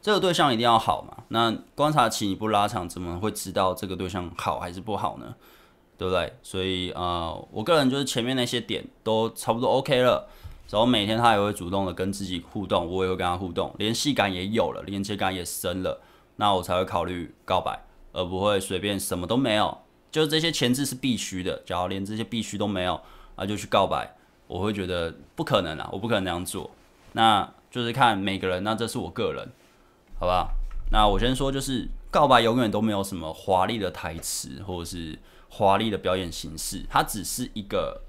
[0.01, 1.23] 这个对象一定要好嘛。
[1.29, 5.35] 那观察期你不拉长，怎么会知道这个对象好还是不好呢？
[5.97, 6.33] 对不对？
[6.41, 10.27] 所以呃，我个人就是前面那些点都差不多 OK 了，
[10.69, 16.01] 然后每天他也会主动的跟自己互动，我也会跟他互动，联系感也有了，连接感也深了，
[16.37, 17.79] 那我才会考虑告白，
[18.11, 19.77] 而不会随便什么都没有，
[20.11, 22.99] 就是这些前置是必须的，假如连这些必须都没有，
[23.37, 24.15] 那就去告白。
[24.47, 26.69] 我会觉得不可能啊，我不可能那样做，
[27.13, 29.47] 那就是看每个人，那这是我个人，
[30.19, 30.49] 好吧？
[30.91, 38.01] 那我先说，就是告白永远都没有什么华丽的台词或者是华丽的表演形式，它只是一个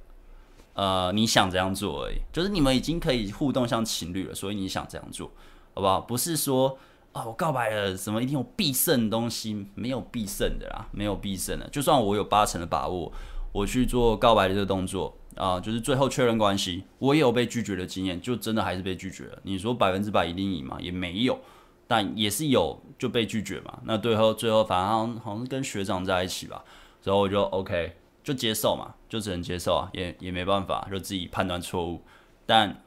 [0.74, 5.30] 呃你想这样做而已，就是你们已经可以互动像情侣了，所以你想这样做，
[5.74, 6.00] 好不好？
[6.00, 6.76] 不是说
[7.12, 13.12] 啊、我告白了什么一定有必胜的东西，没有必胜的啦，没有必胜的，就算我有八成的把握，
[13.52, 15.16] 我去做告白的这个动作。
[15.34, 19.38] 啊，就是最后确认关系，我也有被拒绝的经验，就真的还是被拒绝了。
[19.44, 20.76] 你说百分之百一定赢吗？
[20.78, 21.40] 也没有，
[21.86, 23.78] 但也是有就被拒绝嘛。
[23.84, 26.62] 那最后最后反正好像是跟学长在一起吧，
[27.02, 32.02] 然后我就 OK 就接受嘛，就只能接受啊，也也没办法，就自己判断错误。
[32.44, 32.82] 但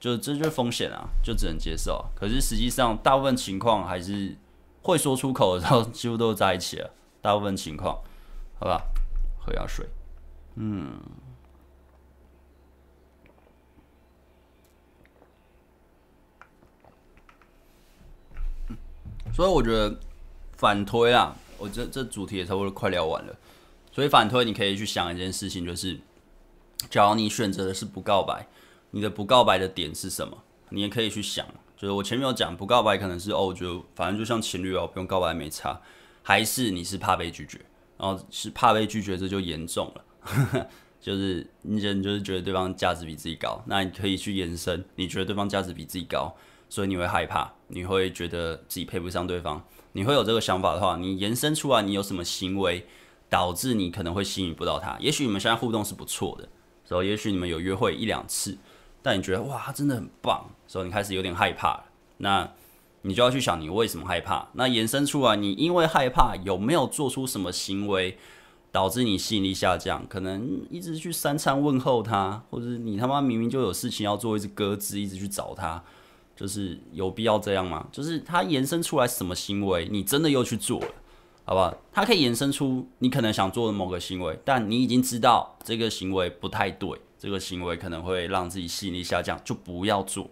[0.00, 2.04] 就这就是风险啊，就只能接受。
[2.14, 4.36] 可是实际上大部分情况还是
[4.82, 6.90] 会说出口的时候，几乎都在一起了。
[7.20, 7.98] 大部分情况，
[8.60, 8.80] 好吧，
[9.40, 9.86] 喝下水，
[10.54, 11.00] 嗯。
[19.34, 19.98] 所以我觉得
[20.56, 23.36] 反推啊，我这这主题也差不多快聊完了。
[23.92, 26.00] 所以反推，你可以去想一件事情，就是，
[26.88, 28.46] 假如你选择的是不告白，
[28.90, 30.44] 你的不告白的点是什么？
[30.70, 31.46] 你也可以去想。
[31.76, 35.80] 就是我前面有讲，不告白可能是哦，就反正就像情侣哦，不用告白没差。
[36.22, 37.58] 还是你是怕被拒绝，
[37.96, 40.66] 然后是怕被拒绝，这就严重了。
[41.00, 46.34] 就是你人就是觉得对方价值比自己高，那你可以去延伸，你觉得对方价值比自己高。
[46.68, 52.86] 所以你会害怕，你会觉得自己配不上对方，你会有这个想法的话，你延伸出来，你有什么行为
[53.30, 54.98] 导致你可能会吸引不到他？
[55.00, 56.46] 也许你们现在互动是不错的，
[56.84, 58.58] 所以也许你们有约会一两次，
[59.02, 61.84] 但你觉得哇，他真的很棒，所以你开始有点害怕了。
[62.18, 62.50] 那
[63.02, 64.48] 你就要去想，你为什么害怕？
[64.54, 68.18] 那延伸出来，你因为害怕有没有做出什么行为
[68.72, 70.06] 导致你吸引力下降？
[70.08, 75.82] 可能一直去三餐问候他，或者你他妈明明就有事情要做，一直搁置，一直去找他。
[76.36, 77.84] 就是有必要这样吗？
[77.90, 80.88] 就是他延伸出来什么行为，你真的又去做了，
[81.44, 81.74] 好不好？
[81.92, 90.30] 它可以延伸出你可能想做的某个行为，但你已经知道这个行为不太对，这个行为可能会让自己吸引力下降，就不要做，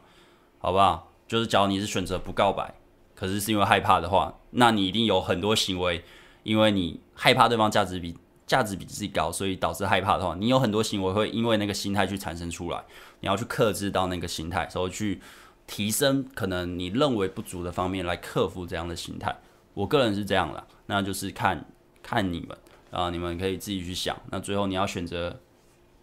[0.59, 1.13] 好不好？
[1.27, 2.73] 就是假如你是选择不告白，
[3.15, 6.05] 可是是因为害怕的话，那你一定有很多行为，
[6.45, 12.85] 因为你害怕对方价值比价值比自己高，所以导致害怕的话，你有很多行为会因为那个心态去产生出来，
[13.19, 15.21] 你要去克制到那个心态，所以去
[15.67, 19.37] 提升可能你认为不足的方面来克服这样的心态。
[19.75, 21.65] 我个人是这样的，那就是看
[22.05, 22.57] 看你们
[22.93, 24.17] 啊，你们可以自己去想。
[24.31, 25.41] 那最后你要选择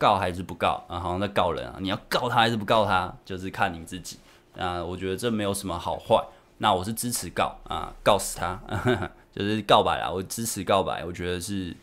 [0.04, 1.00] 告还是不告啊？
[1.00, 4.18] 好像在告人啊，你要告他还是不告他，就是看你自己。
[4.58, 6.22] 啊，我觉得这没有什么好坏。
[6.58, 8.60] 那我是支持告啊，告死他，
[9.34, 10.12] 就是告白啦。
[10.12, 11.74] 我支持告白，我觉得是。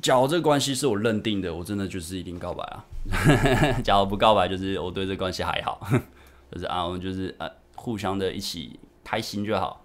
[0.00, 2.84] 假如这个关系是我认定的，我真的就是一定告白啊。
[3.84, 5.86] 假如不告白，就是我对这关系还好，
[6.50, 9.80] 就是啊，我们就是呃、啊，互相的一起开心就好。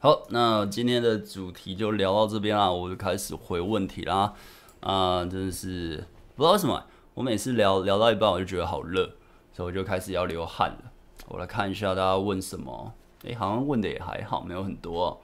[0.00, 4.34] 好，那今天的主题就聊到这边啦，我就开始回问题啦。
[4.80, 6.04] 啊，真的是
[6.36, 9.04] 不知道什么，我每次聊聊到一半，我就觉得好热，
[9.52, 10.92] 所以我就开始要流汗了。
[11.26, 15.20] 我来看一下大家问什么，诶、好像问的也还好，没有很多。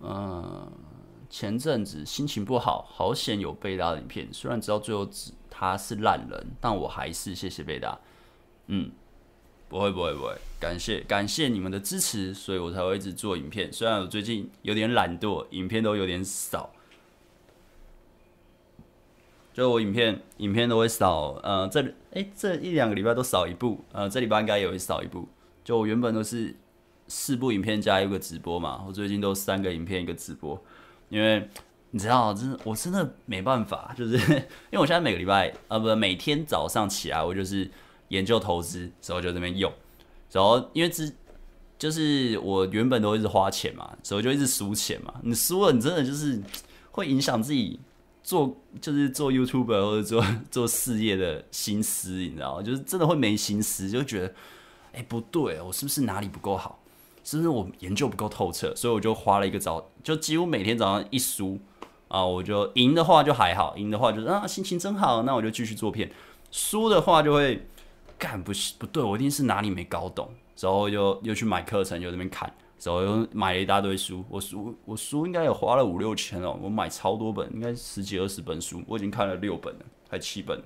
[0.00, 0.70] 嗯。
[1.30, 4.26] 前阵子心情不好，好险有贝大的影片。
[4.32, 7.98] 虽然知道最后指他是烂人，但我还是谢谢贝大。
[8.68, 8.90] 嗯，
[9.68, 13.70] 不会不会不会，感谢感谢你们的支持，所以我才会一直做影片。
[13.70, 16.70] 虽然我最近有点懒惰，影片都有点少，
[19.58, 21.30] 就我影片影片都会少。
[21.42, 25.28] 呃，这诶、这一两个礼拜都少一部，呃，这礼拜应该也会少一部。
[25.64, 26.54] 就我原本都是
[27.08, 30.62] 四部影片加一个直播嘛，我最近都三个影片一个直播。
[31.08, 31.48] 因为
[31.90, 34.28] 你知道，真的，我真的没办法，就是因
[34.74, 37.68] 为我现在每个礼拜，呃，不，每天早上起来，我就是
[38.10, 39.72] 研究投资，时候就这边用，
[40.30, 41.12] 然后因为之
[41.76, 45.14] 就是我原本都一直花钱嘛，所以就一直输钱嘛。
[45.24, 46.40] 你输了，你真的就是
[46.92, 47.80] 会影响自己
[48.28, 52.62] 做，就是做 YouTube 或者做做事业的心思，你知道吗？
[52.62, 54.34] 就是真的会没心思，就觉得，
[54.92, 56.78] 哎，不对，我是不是哪里不够好？
[57.24, 61.58] 是不是我研究不够透彻，所以我就花了一个早，就几乎每天早上一输
[62.08, 66.12] 啊，我就赢的话就还好，赢的话就是啊心情真好，那我就继续做片。
[66.50, 67.66] 输的话就会
[68.18, 70.28] 干不是不对，我一定是哪里没搞懂，
[70.60, 74.24] 然后又又去买课程，就在那边看，然后又买了一大堆书。
[74.28, 80.56] 我书我书应该有花了五六千哦，我买超多本，应该十几二十本书，我已经看了六本了，还七本。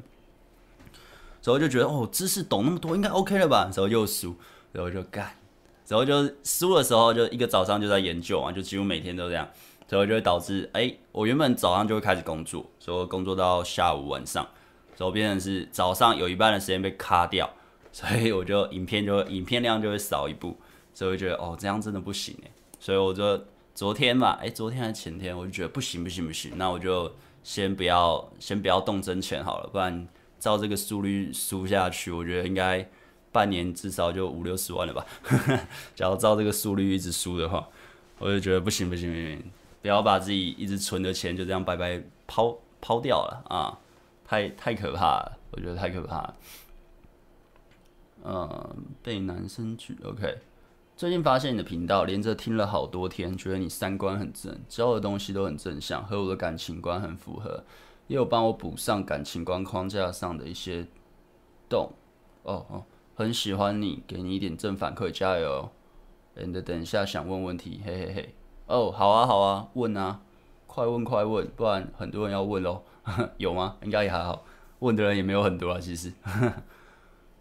[1.45, 3.65] 然后就觉得哦，知识懂那么多，应该 OK 了吧？
[3.65, 4.37] 然后又输，
[4.73, 5.37] 然后就干。
[5.89, 9.49] 然后就输的时候，就一个早上就在研究啊，就几乎每天都这样，
[9.89, 14.47] 所以就会导致，哎，我原本早上就会开始工作，所以工作到下午晚上，
[14.95, 17.51] 所以变成是早上有一半的时间被卡掉，
[17.91, 20.57] 所以我就影片就影片量就会少一部，
[20.95, 30.07] 所以我觉得哦，这样真的不行哎，所以我就昨天嘛，哎，昨天还是前天，我就觉得不行不行不行，那我就先不要先不要动真钱好了，不然
[30.39, 32.89] 照这个速率输下去，我觉得应该。
[33.33, 35.07] 半年至少就五六十万了吧，
[35.97, 37.67] 假如照这个速率一直输的话，
[38.19, 39.43] 我就觉得不行不行不行，
[39.81, 43.79] 不要把自己一直存的钱就这样白白抛抛掉了啊，
[44.23, 46.37] 太太可怕了，我觉得太可怕了。
[48.23, 50.37] 嗯，被男生拒 OK。
[50.97, 57.65] 最近发现你的频道，连着听了好多天，觉得你三观很正，教的东西都很正向，和我的感情观很符合，
[58.07, 60.87] 也有帮我补上感情观框架上的一些
[61.69, 61.93] 洞。
[62.43, 62.85] 哦哦。
[63.15, 65.71] 很喜欢你，给你一点正反馈，加油
[66.35, 68.35] ！And 等一下想问问题，嘿嘿嘿。
[68.67, 70.23] 哦，好啊好啊，问啊，
[70.67, 72.83] 快问快问，不然很多人要问喽。
[73.37, 73.77] 有吗？
[73.83, 74.47] 应该也还好，
[74.79, 76.11] 问的人也没有很多啊，其实。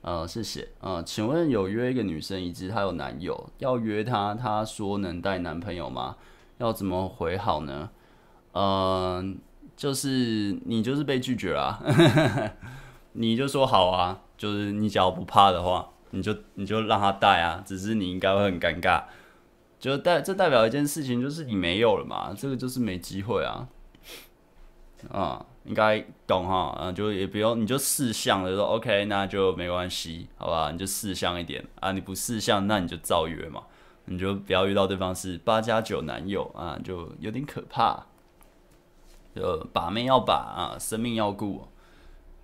[0.02, 0.70] 呃，谢谢。
[0.80, 6.18] 呃，请问有约一个女生，以及她有男友，要约她，她说能带男朋友吗？
[6.58, 7.90] 要怎么回好呢？
[8.54, 9.36] 嗯、呃，
[9.76, 11.82] 就是你就是被拒绝了、
[13.14, 14.22] 你就说好啊。
[14.38, 19.04] 就是你只要不怕的话，你就你就让他带啊，只是你应该会很尴尬，
[19.80, 23.68] 就代这代表一件事情，就是你没有了嘛，这个就是没机会啊，
[25.12, 33.62] 啊，应该懂哈，嗯，就也不用你就识相的说 OK，那就没关系，好吧，你就识相一点啊，你不识相，那你就照约嘛，
[34.06, 38.08] 你就不要遇到对方是八加九男友啊，就有点可怕，
[39.36, 41.68] 就把妹要把啊，生命要顾。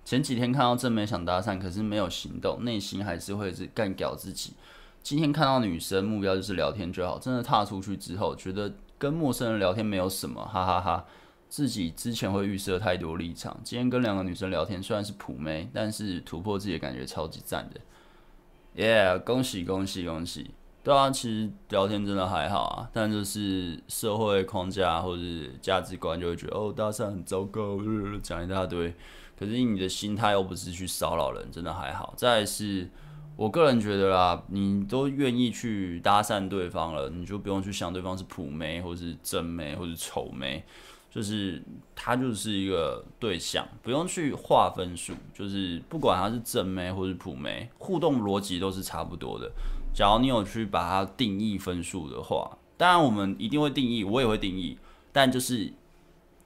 [0.04, 4.54] 前几天看到正妹想搭讪，可是没有行动，内心还是会是干屌自己。
[5.02, 7.18] 今天看到女生，目标就是聊天就好。
[7.18, 11.04] 真的踏出去之后，觉得跟陌生人聊天没有什么，哈哈哈。
[11.48, 13.58] 自己之前会预设太多立场。
[13.64, 17.80] 今天跟两个女生聊天，虽然是普妹，但是突破自己的感觉超级赞的。
[18.74, 20.50] 耶恭喜恭喜恭喜！
[20.84, 25.22] 对啊，其实聊天真的还好啊，但就是社会框架或者
[25.60, 27.78] 价值观就会觉得哦，搭讪很糟糕，
[28.22, 28.94] 讲一大堆。
[29.38, 32.14] 可是你的心态又不是去骚扰人，真的还好。
[32.16, 32.88] 再是，
[33.36, 40.64] 我个人觉得啦，你都愿意去搭讪对方了，你就不用去想对方是普妹，或是真妹，或是丑妹。
[41.10, 41.62] 就是
[41.94, 49.50] 他就是一个对象，不用去划分数，就是不管他是正妹或是普妹，互动逻辑都是差不多的。
[49.94, 54.78] 假如你有去把它定义分数的话，当然我们一定会定义，我也会定义，
[55.12, 55.72] 但就是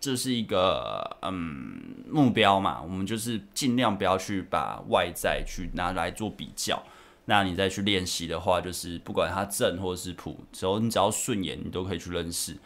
[0.01, 6.83] 这是一个嗯目标嘛，我们就是尽量不要去把外在去拿来做比较。
[7.27, 12.57] 那你再去练习的话，就是不管它正或是普，只要你只要顺眼，你都可以去认识。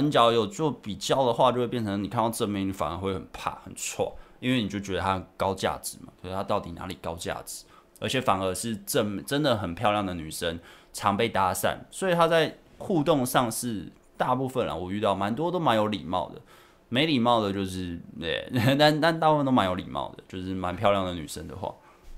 [0.00, 7.64] 你只要有做比较的话，就会变成你看到正面，你反而会很怕很错，因为你就觉得它高价值嘛，可是它到底哪里高价值？
[8.00, 10.60] 而且反而是正真的很漂亮的女生
[10.92, 16.40] 常被搭讪，所以她在互动上是大部分啊，我遇到蛮多都蛮有礼貌的，
[16.88, 21.74] 没礼貌的就是 对，但但大部分都蛮有礼貌的，就是蛮漂亮的女生的话，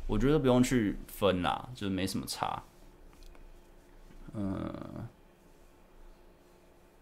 [0.06, 2.62] 我觉得不用去分啦，就是没什么差。
[4.34, 4.62] 嗯，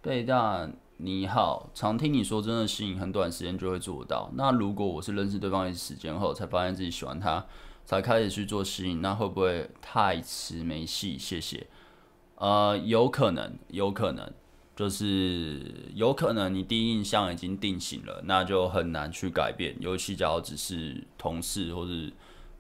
[0.01, 0.69] 贝大
[0.99, 4.31] 你好，常听你说真的吸引，很短时间就会做到。
[4.35, 7.45] 那如果我是认识对方一时间后才发现自己喜欢他，
[7.85, 11.19] 才开始去做吸引，那会不会太迟没戏？
[11.19, 11.67] 谢谢。
[12.37, 14.33] 呃，有可能，有可能，
[14.77, 19.77] 就是有可能你第一印象已经定型了，那就很难去改变。
[19.81, 22.13] 尤其假如只是同事或是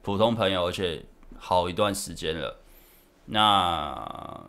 [0.02, 1.04] 普通朋友，而且
[1.36, 2.60] 好一段时间了，
[3.26, 4.44] 那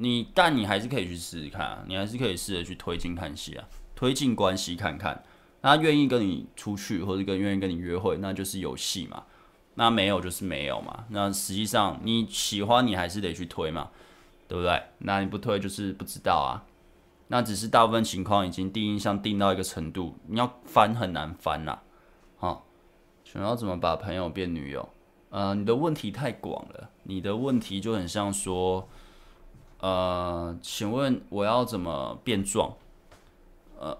[0.00, 5.22] 你但你还是可以去试试看啊，你还是可以试着去推进看戏啊，推进关系看看，
[5.60, 9.24] 他愿意跟你出去，或者跟愿意跟你约会，那就是有戏嘛。
[9.74, 11.04] 那没有就是没有嘛。
[11.10, 13.90] 那实际上你喜欢，你还是得去推嘛，
[14.48, 14.82] 对不对？
[14.98, 16.64] 那你不推就是不知道啊。
[17.28, 21.82] 那只是大部分情况已经第一印象定到一个程度，你要翻很难翻啦。
[22.38, 22.66] 好，
[23.22, 24.88] 想要怎么把朋友变女友？
[25.28, 26.90] 呃，你的问题太广了。
[27.04, 28.88] 你的问题就很像说，
[29.80, 32.72] 呃，请问我要怎么变壮？
[33.78, 33.96] 呃，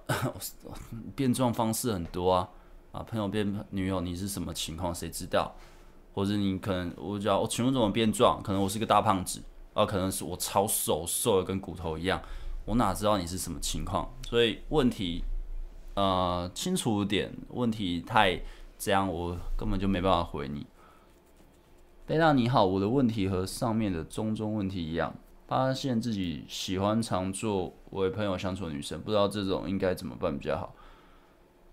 [1.17, 2.49] 变壮方式很多啊。
[2.93, 4.95] 啊，朋友变女友，你是什么情况？
[4.95, 5.55] 谁知道？
[6.13, 8.43] 或者你可能我叫我请问怎么变壮？
[8.43, 9.41] 可能我是个大胖子，
[9.75, 12.21] 啊，可能是我超瘦，瘦的跟骨头一样，
[12.67, 14.13] 我哪知道你是什么情况？
[14.29, 15.23] 所以问题
[15.95, 18.43] 呃清楚点，问题太
[18.77, 20.67] 这样，我根本就没办法回你。
[22.07, 25.15] 贝大你好，我的问题和上面的中中问题一样，
[25.51, 30.73] 发现自己喜欢常做为朋友相处的女生，不知道这种应该怎么办比较好？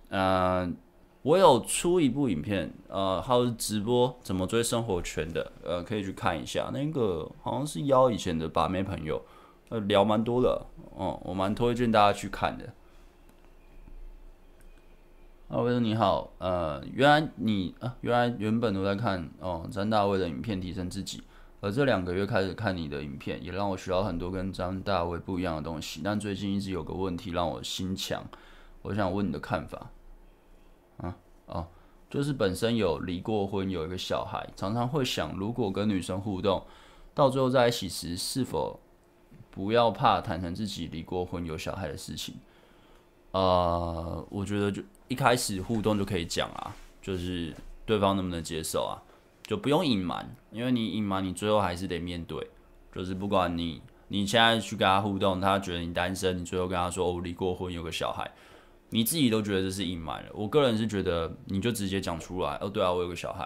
[0.10, 0.76] 嗯、
[1.22, 6.72] 我有出一部影片，呃，还有直播怎么追生活圈的，呃，可以去看一下。
[6.74, 9.24] 那个好像是邀以前的把妹朋友，
[9.70, 10.66] 呃，聊蛮多的，
[10.96, 12.74] 哦，我蛮推荐大家去看的。
[15.50, 21.22] 啊，威哥你好，呃，原来你啊，原来原本都在看哦张大卫的影片提升自己，
[21.68, 26.00] 而这两个月开始看你的影片，也让我学到很多跟张大卫不一样的东西。
[26.02, 28.24] 但最近一直有个问题让我心强，
[28.84, 29.90] 我想问你的看法。
[30.96, 31.68] 啊哦，
[32.10, 36.64] 就是本身有离过婚，有一个小孩，常常会想，如果跟女生互动，
[37.14, 38.80] 到最后在一起时，是否
[39.52, 42.36] 不要怕坦诚自己离过婚、有小孩的事情？
[43.32, 47.54] 呃，我觉得就一开始互动就可以讲啊，就是
[47.86, 48.96] 对方能不能接受啊，
[49.48, 52.48] 就不用隐瞒，因为你隐瞒，你最后还是得面对。
[52.94, 58.30] 就是不管你你现在去跟他互动，他觉得你单身，你最后跟他说哦，离过婚，有个小孩。
[58.90, 62.58] 你自己都觉得这是隐瞒了，我个人是觉得你就直接讲出来。
[62.62, 63.44] 哦，对啊，我有个小孩，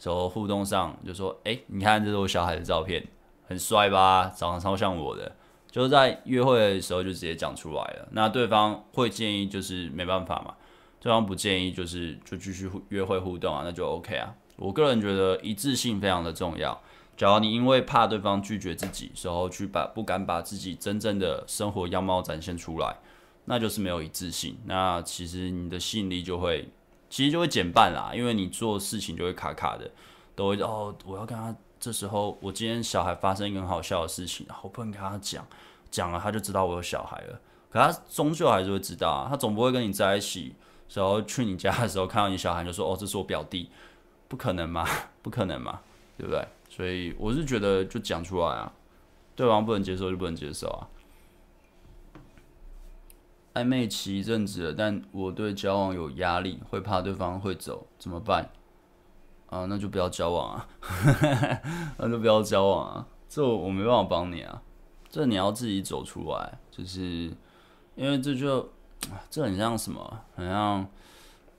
[0.00, 3.04] 然后互动上就说，哎，你看这是我小孩的照片，
[3.46, 5.30] 很帅吧，长得超像我的，
[5.70, 8.08] 就是在约会的时候就直接讲出来了。
[8.12, 10.54] 那对方会建议就是没办法嘛，
[11.00, 14.32] 对方不建议就是就继续约会互动啊，那就 OK 啊。
[14.56, 16.80] 我个人觉得一致性非常的重要。
[17.16, 22.96] 假如你因为怕对方拒绝自己，然后去把不敢把自己真正的生活样貌展现出来。
[23.48, 26.68] 那就是没有一致性，那其实你的吸引力就会，
[27.08, 29.88] 其实就会减半啦，因为你做事情就会卡卡的，
[30.34, 35.46] 都会哦，我要跟他，这时候我今天小孩发生一个很好笑的事情，我不能跟他讲，
[35.92, 37.40] 讲了他就知道我有小孩了，
[37.70, 40.56] 可他终究还是会知道啊，他总不会跟你在一起，
[40.92, 43.70] 然后去你家的时候看到你小孩就说哦，这是我表弟，
[44.28, 44.86] 不可能嘛，
[45.22, 45.80] 不可能嘛，
[46.16, 46.46] 对不对？
[46.68, 48.72] 所以我是觉得就讲出来啊，
[49.34, 50.88] 对方不能接受就不能接受啊。
[53.54, 58.50] 暧昧期一阵子了，但我对交往有压力，会怕对方会走，怎么办？
[59.48, 60.68] 啊，那就不要交往啊，
[61.96, 64.60] 那就不要交往啊，这我没办法帮你啊，
[65.08, 67.32] 这你要自己走出来，就是
[67.94, 68.68] 因为这就
[69.30, 70.20] 这很像什么？
[70.34, 70.86] 很像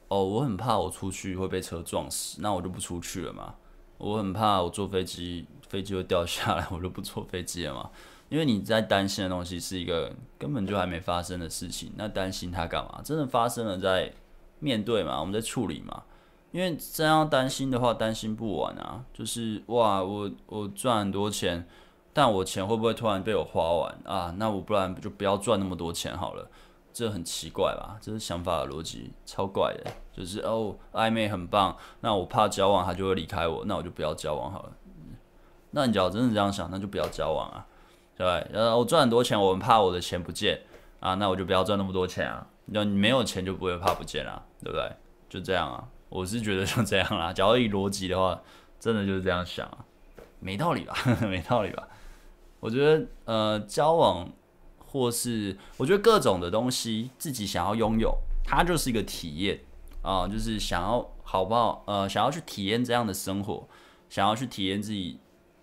[0.10, 3.56] 哦，我很怕我出去会被车撞死，那我就不出去了嘛。
[3.98, 7.90] 我很怕我坐飞机，飞机会掉下来，我就不坐飞机了嘛。
[8.30, 13.02] 因为你在担心的东西是一个根本就还没发生的事情，那担心它干嘛？
[13.04, 14.14] 真的发生了再
[14.60, 16.04] 面对嘛，我们在处理嘛。
[16.52, 19.04] 因为这样担心的话，担心不完啊。
[19.14, 21.68] 就是哇，我我赚很多钱，
[22.14, 24.34] 但我钱会不会突然被我花完啊？
[24.38, 26.50] 那我不然就不要赚那么多钱好了。
[26.98, 27.96] 这很奇怪吧？
[28.02, 29.92] 这是想法的逻辑超怪的。
[30.12, 34.72] 就是哦，暧昧很棒，那我怕交往他就会离开我，那我就不要交往好了。
[35.70, 37.68] 那你只要真的这样想，那就不要交往啊。
[38.16, 40.60] 对，呃，我赚很多钱，我很怕我的钱不见
[41.00, 42.48] 啊，那我就不要赚那么多钱啊。
[42.66, 44.92] 那你没有钱就不会怕不见啊，对不对？
[45.30, 47.32] 就这样啊，我是觉得就这样啦。
[47.38, 48.42] 假如以逻辑的话，
[48.80, 49.86] 真的就是这样想啊，
[50.40, 50.96] 没道理吧？
[51.30, 51.88] 没道理吧？
[52.60, 54.28] 我觉得呃，交往
[54.88, 59.60] 或是我觉得各种的东西，自己想要拥有，它就是一个体验
[60.02, 61.84] 啊，就是想要好不好？
[61.86, 63.68] 呃，想要去体验这样的生活，
[64.10, 65.20] 想要去体验自己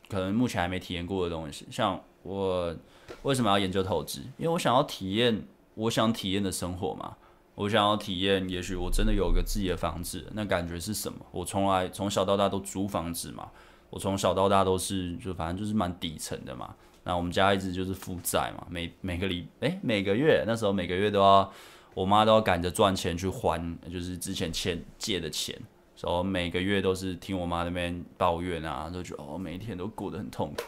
[0.09, 2.01] 可能目前还没体验过的东西，像。
[2.25, 2.75] 我
[3.25, 4.21] 为什么要研究投资？
[4.39, 7.15] 因为我想要体验我想体验的生活嘛。
[7.55, 11.19] 我想要体验，也许我真的有个自己的房子，那感觉是什么？
[11.31, 13.51] 我从来从小到大都租房子嘛。
[13.91, 16.75] 我从小到大都是就反正就是蛮底层的嘛。
[17.05, 21.53] 那我们家一直就是负债嘛，每每个礼诶，每个月那时候每个月都要
[21.95, 25.57] 我妈都要赶着赚钱去还，就是之前欠借的钱，
[25.95, 30.65] 所以每个月都是听我妈那边抱怨啊，都觉得哦，每一天都过得很痛苦。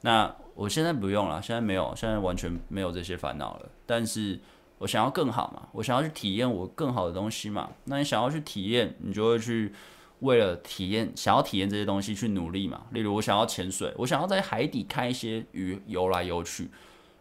[0.00, 3.68] 那我现在不用了，现在没有，现在完全没有这些烦恼了。
[3.84, 4.38] 但是
[4.78, 7.70] 我想要更好嘛，我想要去体验我更好的东西嘛。
[7.84, 9.72] 那你想要去体验，你就会去
[10.20, 12.86] 为了体验，想要体验这些东西去努力嘛。
[12.92, 16.70] 例如我想要潜水，我想要在海底看一些鱼游来游去，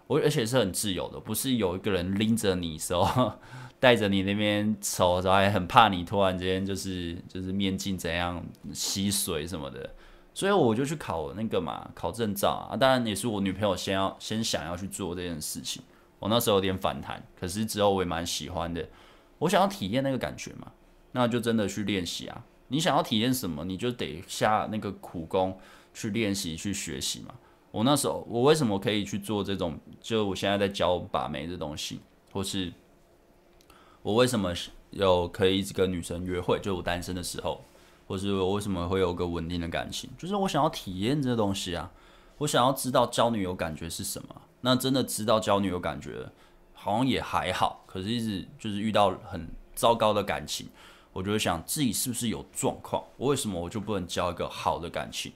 [0.07, 3.33] 我而且是很自由的，不是有一个人拎着你时候，
[3.79, 8.43] 带着你那边走，然后还很怕你突然间就是就是面镜怎样
[8.73, 9.89] 吸水什么的。
[10.33, 12.75] 所以我就去考那个嘛，考证照啊。
[12.75, 15.81] 当然也是我女朋友先要先想要去做这件事情。
[16.19, 18.87] 我那时候有点反弹，可是之后我也蛮喜欢的。
[19.37, 20.71] 我想要体验那个感觉嘛，
[21.11, 22.43] 那就真的去练习啊。
[22.67, 25.59] 你想要体验什么，你就得下那个苦功
[25.93, 27.35] 去练习去学习嘛。
[27.71, 29.79] 我那时候我为什么可以去做这种？
[30.01, 31.99] 就我现在在教把妹的东西，
[32.31, 32.71] 或是
[34.01, 34.53] 我为什么
[34.91, 36.59] 有可以一直跟女生约会？
[36.61, 37.63] 就我单身的时候。
[38.07, 40.07] 或是我为什么会有个稳定的感情？
[40.15, 41.91] 就是我想要体验这东西啊，
[42.37, 44.43] 我想要知道交女友感觉是什么。
[44.61, 46.29] 那真的知道交女友感觉，
[46.75, 47.83] 好像也还好。
[47.87, 50.67] 可是，一直就是遇到很糟糕的感情，
[51.15, 53.01] 我就会想自己是不是有状况？
[53.15, 55.31] 我为什么我就不能交一个好的感情？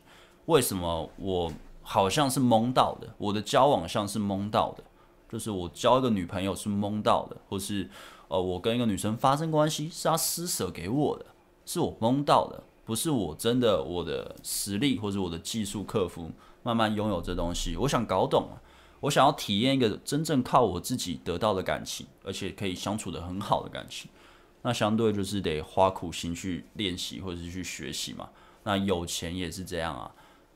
[0.47, 1.49] 为什么我
[1.81, 3.07] 好像是蒙到的？
[3.17, 4.83] 我的交往像是蒙到的，
[5.31, 7.89] 就是我交一个女朋友是蒙到的，或是
[8.27, 11.25] 呃，我跟一个女生发生关系是她施舍给我的。
[11.65, 16.29] 是我蒙到的，不是我真的我的实力或者我的技术克服，
[16.61, 17.77] 慢慢拥有这东西。
[17.77, 18.49] 我想搞懂，
[18.99, 24.11] 我想要体验一个真正靠我自己得到的感情，而且可以相处得很好的感情。
[24.61, 28.29] 那相对就是得花苦心去练习或者是去学习嘛。
[28.63, 30.11] 那有钱也是这样啊，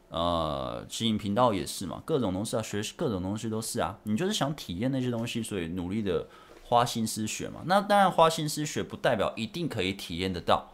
[0.09, 3.97] 呃，经营频道也是嘛，各种东西啊，学习各种东西都是啊。
[4.03, 6.27] 你就是想体验那些东西，所以努力的
[6.63, 7.61] 花心思学嘛。
[7.65, 10.69] 那当然花心思学不代表一定可以体验得到。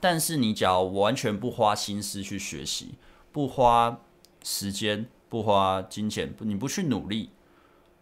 [0.00, 2.94] 但是你只要完全不花心思去学习，
[3.30, 4.00] 不花
[4.42, 7.30] 时间，不花金钱，你不去努力，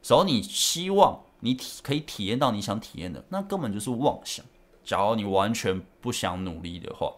[0.03, 4.45] 只要你希望你体可以体验到你想体验的，那根本就是妄想。
[4.85, 7.15] 假如你完全不想努力的话，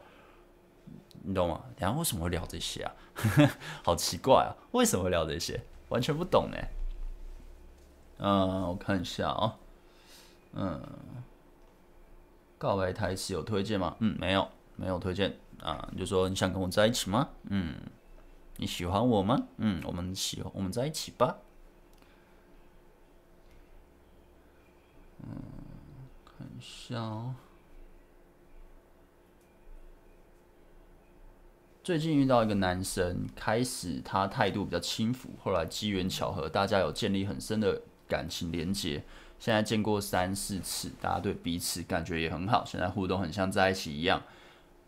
[1.22, 1.64] 你懂吗？
[1.76, 2.92] 等下为什么会聊这些啊？
[3.82, 4.52] 好奇怪啊！
[4.72, 5.60] 为什么会聊这些？
[5.88, 6.58] 完全不懂呢。
[8.18, 9.56] 嗯，我看一下啊。
[10.52, 10.82] 嗯，
[12.58, 13.96] 告白台词有推荐吗？
[14.00, 14.48] 嗯，没有。
[14.76, 17.28] 没有推荐啊，你就说你想跟我在一起吗？
[17.44, 17.76] 嗯，
[18.56, 19.46] 你喜欢我吗？
[19.58, 21.38] 嗯，我们喜欢，我们在一起吧。
[25.22, 25.28] 嗯，
[26.24, 27.34] 看一下哦。
[31.84, 37.78] 最近遇到一个男生，开始他态度比较轻浮，后来机缘巧合，大家有建立很深的
[38.08, 39.04] 感情连结。
[39.38, 44.22] 现在见过三四次，大家对彼此感觉也很好，现在互动很像在一起一样。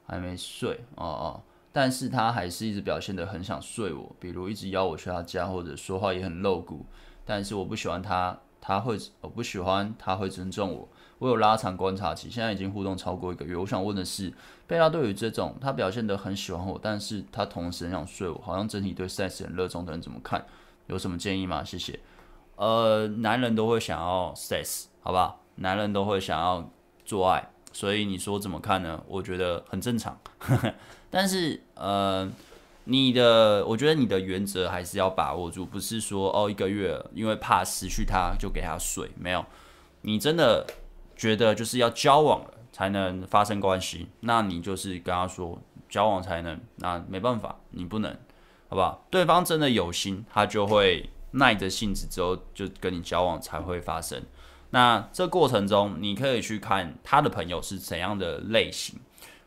[0.07, 6.87] 还没睡哦哦，但是他还是一直表现得很想睡我，比如一直邀我去他家，或者说话也很露骨。
[7.27, 10.89] 但是我不喜欢他，他会我不喜欢他会尊重我。
[11.19, 13.57] 我有拉长观察期，现在已经互动超过一个月。
[13.57, 14.33] 我想问的是，
[14.67, 20.45] 贝拉对于这种他表现得很喜欢我，但是他同时很想睡我，好像整体对 sex 很热衷的人怎么看？
[20.87, 21.65] 有什么建议吗？
[21.65, 21.99] 谢谢。
[22.57, 25.43] 呃，男人都会想要 sex，好不好？
[25.57, 26.71] 男人都会想要
[27.05, 27.51] 做爱。
[27.73, 29.03] 所以你说怎么看呢？
[29.07, 30.19] 我觉得很正常，
[31.11, 32.27] 但是呃，
[32.85, 39.45] 你的，我觉得你的原则还是要把握住，不是说哦一个月因为怕失去他就给他睡，没有，
[40.01, 40.67] 你真的
[41.17, 45.59] 觉得就是要交往了才能发生关系，那你就是跟他说
[45.89, 48.11] 交往才能，那没办法，你不能，
[48.69, 49.07] 好不好？
[49.11, 54.23] 对方真的有心，他就会耐着性子之后就跟你交往才会发生。
[54.71, 59.01] 那这过程中，你可以去看他的朋友是怎样的类型，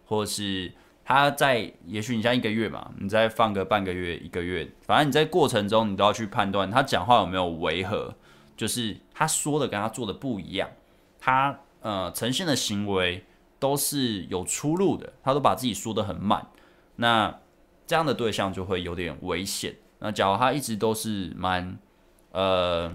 [0.06, 0.74] 或是。
[1.12, 8.14] 他在，也许你像一个月嘛，你再放个半个月、一个月，反正你在过程中，你都要去判断他讲话有没有违和，
[8.56, 10.70] 就是他说的跟他做的不一样，
[11.20, 13.26] 他呃呈现的行为
[13.60, 16.48] 都是有出入的，他都把自己说得很满，
[16.96, 17.40] 那
[17.86, 19.76] 这样的对象就会有点危险。
[20.00, 21.78] 那假如他一直都是蛮
[22.32, 22.92] 呃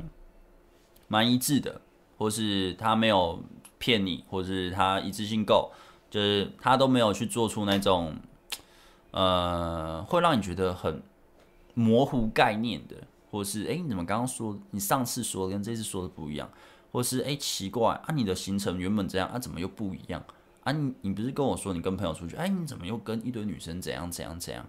[1.09, 1.81] 蛮一致的，
[2.17, 3.43] 或是他没有
[3.79, 5.71] 骗你，或是他一致性够。
[6.11, 8.15] 就是他都没有去做出那种，
[9.11, 11.03] 呃，会让你觉得很
[11.75, 12.95] 模糊概念的，
[13.33, 16.49] 或是哎，你怎么刚刚说你上次说的跟这次说的不一样，
[16.95, 20.23] 或是哎奇怪啊，你的行程原本这样啊，怎么又不一样
[20.63, 20.71] 啊？
[20.71, 24.65] 你你不是跟我说你跟朋友出去，哎，你怎么又跟一堆女生怎样怎样怎样？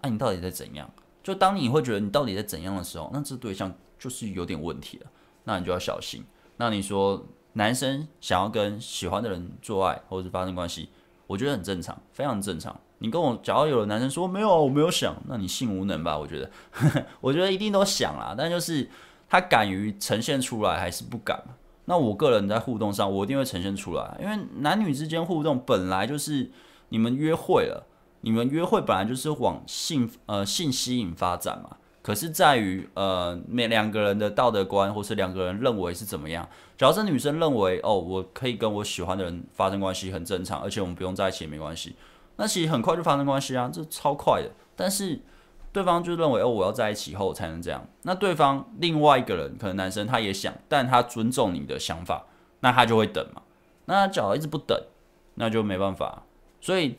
[0.00, 0.90] 啊，你到底在怎样？
[1.22, 5.06] 就当你会觉得你到底在怎样的时候，那这对象就是有点问题了，
[5.44, 6.24] 那你就要小心。
[6.56, 7.24] 那你说。
[7.54, 10.90] 男生想要跟喜欢的人做爱或者是发生关系，
[11.26, 12.78] 我觉得很正常，非常正常。
[12.98, 16.16] 你跟我，假如有的男生说没有，我没有想，那你性无能吧？
[16.16, 16.50] 我觉得，
[17.20, 18.88] 我觉得一定都想啦，但就是
[19.28, 21.54] 他敢于呈现出来还是不敢嘛？
[21.88, 26.50] 那我个人在互动上，我一定会呈现出来，因为男女之间互动本来就是
[26.90, 27.86] 你们约会了，
[28.20, 31.78] 你们约会本来就是往性呃性吸引发展嘛。
[32.02, 36.46] 可是在于，呃，每两个人的道德观，或是两个人认为是怎么样。
[36.76, 41.96] 假设女生认为，哦，我可以跟我喜欢的人发生关系，很正常，而且我们不用在一起也没关系。
[42.36, 44.50] 那其实很快就发生关系啊，这超快的。
[44.76, 45.20] 但是
[45.72, 47.86] 对方就认为，哦，我要在一起后才能这样。
[48.02, 52.26] 那对方另外一个人，可能男生他也想，但他尊重你的想法，
[52.60, 53.42] 那他就会等嘛。
[53.84, 54.78] 那他只要一直不等，
[55.34, 56.24] 那就没办法。
[56.60, 56.98] 所以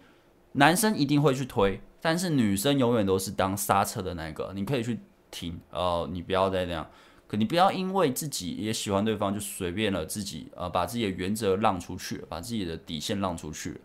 [0.54, 1.82] 男生一定会去推。
[2.02, 6.90] 但是女生永远都是当刹车的那个，你可以去停，呃，你不要再那样，
[7.28, 13.82] 可你不要因为自己也喜欢对方就随便了自己，呃，把自己的原则让出去，把自己的底线让出去，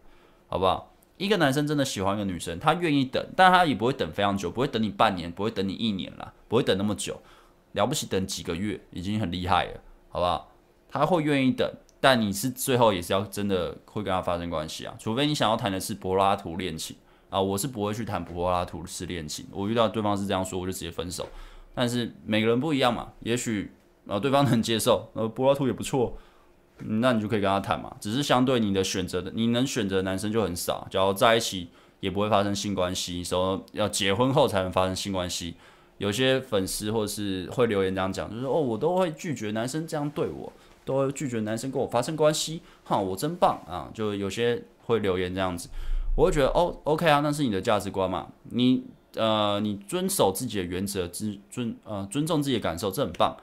[0.47, 0.94] 好不好？
[1.17, 7.21] 一个男生真的喜欢一个女生，他愿意等，但他也不会等非常久，不会等你半年，不会等你一年啦，不会等那么久，
[7.73, 10.53] 了不起等几个月已经很厉害了，好不好？
[10.89, 11.69] 他会愿意等，
[12.01, 16.97] 但你是最后也是要真的会跟他发生关系啊，除非你想要谈的是柏拉图恋情。
[17.31, 19.45] 啊，我是不会去谈柏拉图式恋情。
[19.51, 21.29] 我遇到对方是这样说，我就直接分手。
[21.75, 23.73] 但是每个人不一样嘛，也许
[24.07, 26.17] 啊对方能接受，呃柏拉图也不错，
[26.79, 27.95] 那你就可以跟他谈嘛。
[28.01, 30.87] 只是相对你的选择的，你能选择男生就很少。
[30.91, 31.69] 假如在一起
[32.01, 35.55] 也不会发生性关系，说要结婚后才能发生性关系。
[35.99, 40.53] 有些粉丝或是会留言这样讲，就是哦我都会拒绝男生这样对我，
[40.85, 43.89] 都会拒绝男生跟我发生关系，哈我真棒啊！
[43.95, 45.69] 就有些会留言这样子。
[46.17, 53.37] 我会觉得哦，OK 啊，那是你的价值观嘛，你呃，你遵守自己的原则，尊尊呃，尊重自己的感受，这很棒。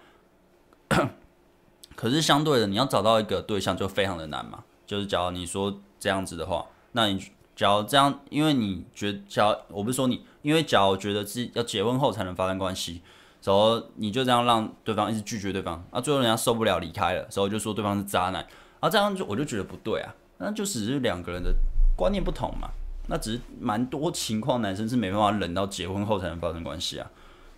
[1.95, 4.63] 可是相对的，你要找到一个对象就非常的难嘛。
[4.85, 13.01] 就是假如你说这样子的话，那你假如这样，因为你觉得，假如我不是说你，因为假如觉得自己要结婚后才能发生关系，
[13.43, 18.45] 然后你就这样让对方一直拒绝对方，啊，最后人家受不了离开了，所以就说对方是渣男，
[18.79, 21.53] 啊，这样就我就觉得不对啊，那就只是两个人的。
[21.97, 22.69] 观念不同嘛，
[23.09, 27.07] 那只是蛮多情况，男生是没办法忍到结婚后才能发生关系啊，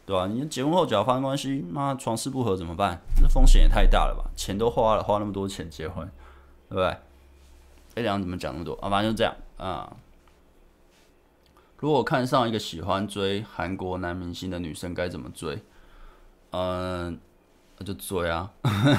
[0.06, 0.28] 对吧？
[0.28, 3.00] 你结婚后只要发生关系，那床事不合怎么办？
[3.22, 4.30] 这风险也太大了吧？
[4.36, 6.06] 钱都花了，花那么多钱结婚，
[6.70, 6.86] 对不对？
[6.88, 7.00] 哎，
[7.96, 8.90] 这样怎么讲那么多啊？
[8.90, 9.96] 反正就这样啊。
[11.78, 15.62] 如果看上一个喜欢追韩国男明星的女生，该怎么追？
[16.52, 17.20] 嗯，
[17.78, 18.52] 那就追啊，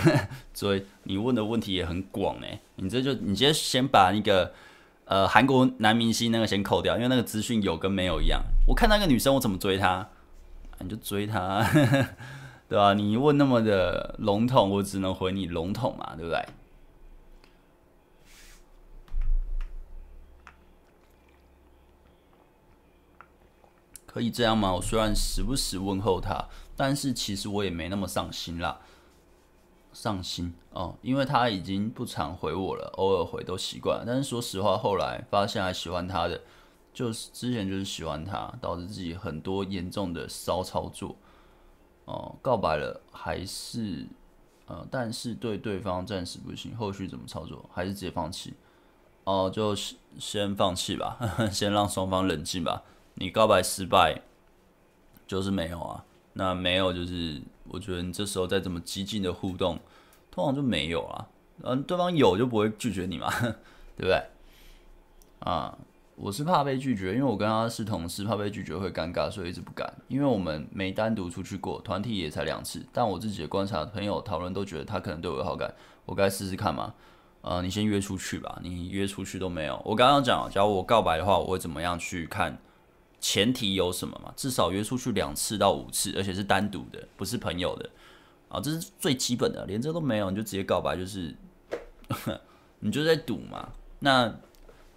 [0.55, 0.87] 追。
[1.03, 4.53] 你问的问题也很广哎，你这就你直接先把那个。
[5.07, 8.43] 呃，韩国男明星那个先扣掉，因为那个资讯有跟没有一样。
[8.67, 10.09] 我看那个女生，我怎么追她？
[10.81, 11.63] 你就追他，
[12.69, 12.95] 对吧？
[12.95, 16.45] 你问那么的笼统，我只能回你笼统嘛，对不对？
[24.07, 24.73] 可以这样吗？
[24.75, 28.81] 我虽然时不时问候他，但是其实我也没那么上心啦。
[29.93, 34.05] 上心哦，因为他已经不常回我了，偶尔回都习惯。
[34.07, 36.41] 但是说实话，后来发现还喜欢他的，
[36.95, 41.15] 就是之前就是喜欢他，导致自己很多严重的骚操作
[42.07, 42.35] 哦。
[42.41, 44.07] 告白了还是
[44.67, 47.69] 呃，但是对对方暂时不行，后续怎么操作？
[47.73, 48.55] 还是直接放弃？
[49.25, 49.75] 哦，就
[50.19, 51.19] 先放弃吧，
[51.53, 52.83] 先让双方冷静吧。
[53.15, 54.23] 你告白失败，
[55.27, 56.05] 就是没有啊。
[56.35, 59.79] 那没有就是，我觉得你这时候再怎么激进的互动，
[60.31, 61.29] 通常就没有啊。
[61.63, 63.31] 嗯，对方有就不会拒绝你嘛，
[63.97, 64.23] 对不对？
[65.41, 65.77] 啊，
[66.17, 69.93] 我是怕被拒绝，因为我跟他是同事，怕被拒绝会尴尬，所以一直不敢。
[70.09, 75.75] 因为我们没单独出去过，团体也才两次，但我自己的观察，朋友讨论都觉得他可能对我有好感，
[76.07, 76.95] 我该试试看吗？
[77.43, 79.81] 呃，你先约出去吧，你约出去都没有。
[79.85, 82.59] 我刚刚讲，假如我告白的话，我会怎么样去看？
[83.21, 84.31] 前提有什么嘛？
[84.37, 87.89] 至少约出去两次到五次，而且是单独的，不是朋友的
[88.49, 89.65] 啊，这是最基本的。
[89.65, 91.35] 连这都没有，你就直接告白，就是
[92.81, 93.71] 你就在赌嘛。
[94.01, 94.35] 那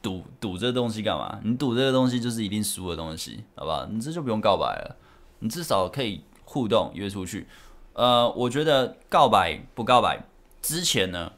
[0.08, 1.42] 赌赌这个东西干嘛？
[1.44, 3.86] 你赌这个东西就是一定输的东西，好不好？
[3.88, 4.96] 你这就不用告白了，
[5.40, 7.46] 你至少可以互动约出去。
[7.92, 10.24] 呃，我觉得告白不告白
[10.62, 11.34] 之前呢，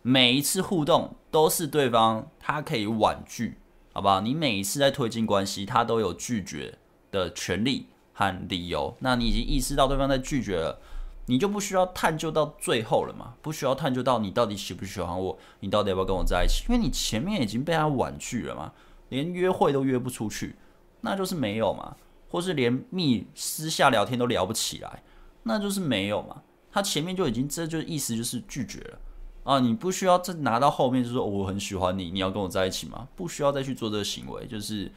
[0.00, 3.58] 每一次互动都是对方他可以婉拒。
[3.92, 4.20] 好不好？
[4.22, 6.78] 你每一次在推进关系，他都有拒绝
[7.12, 8.96] 的权利和理由。
[8.98, 10.80] 那你已经意识到对方在拒绝了，
[11.26, 13.34] 你就不需要探究到最后了嘛？
[13.40, 16.64] 不需要探究到你到底喜不喜欢我，你到底要不要跟我在一起？
[16.68, 18.72] 因为你前面已经被他婉拒了嘛，
[19.08, 20.56] 连约会都约不出去，
[21.00, 21.96] 那就是没有嘛。
[22.28, 25.04] 或是连密私下聊天都聊不起来，
[25.44, 26.42] 那就是没有嘛。
[26.72, 28.98] 他前面就已经这就意思就是拒绝了。
[29.44, 33.06] 啊，你不需要再拿到后面就说，我很喜欢你，你要跟我在一起吗？
[33.14, 34.90] 不需要再去做这个行为，就是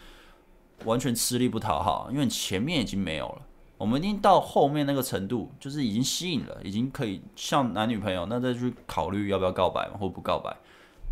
[0.86, 3.42] 完全吃力不讨好，因为你前面已经没有了。
[3.78, 10.56] 我们已经到后面那个程度，就是已经吸引了，已经可以像男女朋友，那再去考虑要不要告白，或不告白。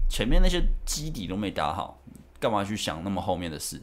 [0.09, 1.99] 前面那些基底都没打好，
[2.39, 3.81] 干嘛去想那么后面的事？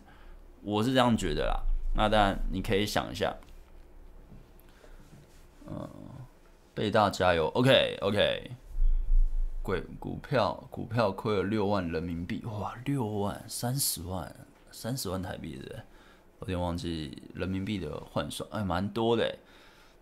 [0.62, 1.60] 我是这样觉得啦。
[1.94, 3.34] 那当然你可以想一下，
[5.66, 5.88] 嗯，
[6.74, 8.50] 贝大加油，OK OK。
[9.62, 14.34] 贵股票，股票亏了六万人民币，哇，六万三十万，
[14.72, 15.84] 三十万台币的，
[16.42, 19.38] 有点忘记人民币的换算，哎，蛮多的，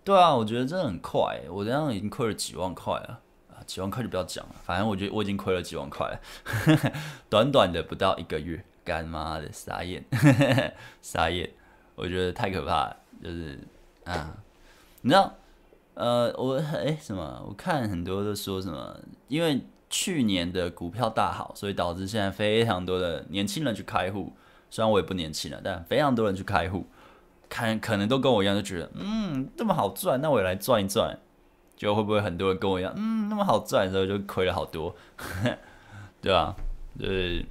[0.05, 3.21] 对啊，我觉得真的很快，我这样已经亏了几万块了，
[3.51, 6.21] 啊，几万块就不要讲了，反正我觉得我已经亏了几万块了，
[7.31, 10.05] 短短的不到一个月，干妈的傻眼，
[11.01, 11.51] 傻眼，
[11.95, 13.59] 我觉得太可怕了，就是
[14.05, 14.37] 啊，
[15.03, 15.35] 你知道。
[15.95, 17.45] 呃，我哎什么？
[17.47, 19.61] 我看很多都说什么，因为
[19.91, 24.33] 去年的股票大好，所以导致现在非常多的年轻人去开户。
[24.71, 26.87] 虽然我也不年轻了，但非常多人去开户，
[27.49, 31.19] 看可能都跟我一样，就觉得嗯这么好赚，那我也来赚一赚。
[31.77, 34.95] 就会不会很多人跟我一样，嗯那么好赚的时候就亏了好多，
[36.21, 36.55] 对吧？
[36.99, 37.47] 对，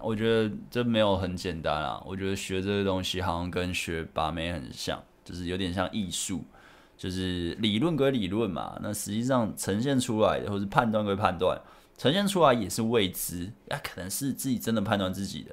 [0.00, 2.00] 我觉得这没有很简单啊。
[2.06, 6.44] 我觉得学这个东西好像跟学把妹很像，就是有点像艺术。
[6.96, 11.60] 就是理论归理论嘛，那实际上呈现出来的，或是判断归判断，
[11.98, 15.52] 呈现出来也是未知，那可能是自己真的判断自己的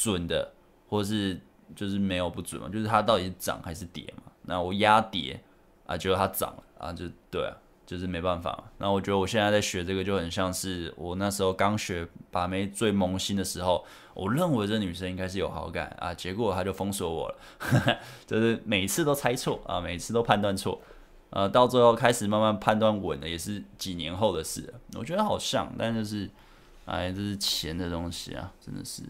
[0.00, 0.52] 准的，
[0.88, 1.40] 或是
[1.74, 4.30] 就是没有不准嘛，就是它到底是涨还是跌嘛？
[4.42, 5.40] 那我压跌
[5.86, 7.56] 啊，结果它涨了啊，就对啊。
[7.88, 13.82] 就是没办法，那我觉得我现在在学这个就很像是我那时候刚学把妹最萌新的时候，
[14.12, 17.38] 我认为这女生应该是有好感啊，结果她就封锁我了，
[18.28, 20.78] 就是每次都猜错啊，每次都判断错，
[21.30, 24.70] 呃，到最后开始慢慢判断稳了，也是几年后的事。
[24.98, 26.28] 我觉得好像，但就是，
[26.84, 29.02] 哎，这是钱的东西啊，真的是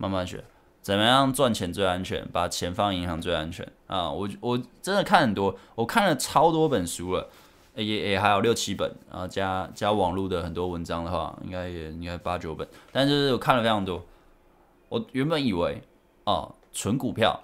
[0.00, 0.42] 慢慢学，
[0.80, 4.10] 怎么样赚钱最安全，把钱放银行最安全啊。
[4.10, 7.28] 我我真的看很多，我看了超多本书了。
[7.76, 12.66] 也也还有六七本，然后加加网络的很多文章的话，应该也应该八九本。
[12.90, 14.04] 但是我看了非常多，
[14.88, 15.80] 我原本以为
[16.24, 17.40] 哦，存股票，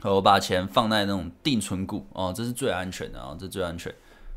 [0.00, 3.94] 和我把钱放在那种定存股哦，这是最安全的啊，这最安全。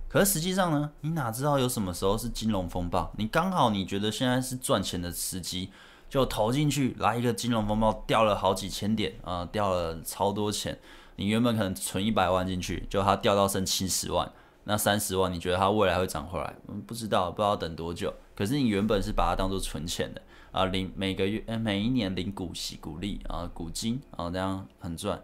[0.08, 3.12] 可是实际上呢，你哪知道有什么时候是金融风暴？
[3.18, 5.72] 你刚好你觉得现在是赚钱的时机，
[6.14, 10.78] 就投进去，来一个金融风暴，掉了好几千点啊，掉了超多钱。
[11.16, 14.32] 你原本可能存一百万进去，就它掉到剩七十万。
[14.66, 16.56] 那三十万，你觉得它未来会涨回来？
[16.68, 18.14] 嗯，不知道，不知道等多久。
[18.36, 25.20] 可是你原本是把它当做存钱的啊，领每个月、每一年领股息、股利啊、股金啊，这样很赚。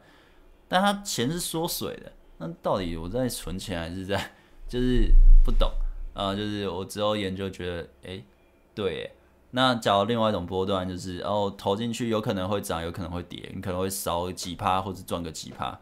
[0.68, 4.32] 但它钱是缩水的，那到底我在存钱还是在？
[4.68, 5.14] 就是
[5.46, 5.72] 不懂
[6.16, 8.24] 啊，就是我之后研究觉得，哎、
[8.74, 9.12] 对，
[9.52, 15.80] 那假如另外一种波段，就是哦，投进去有可能会涨，有可能会跌，你可能会少几趴或者赚个几趴。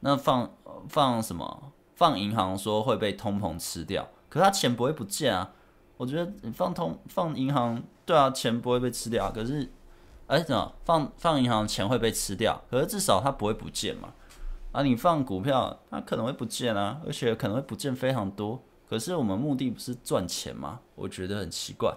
[0.00, 0.50] 那放
[0.88, 1.72] 放什么？
[1.94, 5.50] 放银行说会被通膨吃掉，可是他钱不会不见啊。
[5.96, 9.32] 我觉得你放通放银行，对啊，钱不会被吃掉。
[9.32, 9.68] 可是，
[10.28, 12.62] 哎，怎么放放银行钱会被吃掉？
[12.70, 14.10] 可是至少它不会不见嘛。
[14.70, 18.62] 啊，你放股票，它可能会不见啊，而且可能会不见非常多。
[18.88, 20.78] 可是我们目的不是赚钱吗？
[20.94, 21.92] 我觉得很奇怪，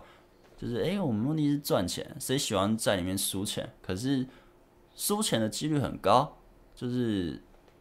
[0.62, 3.68] 就是哎，我们目的是赚钱，谁喜欢在里面输钱？
[3.82, 4.28] 可是
[4.96, 6.38] 输钱的几率很高。
[6.74, 7.40] 就是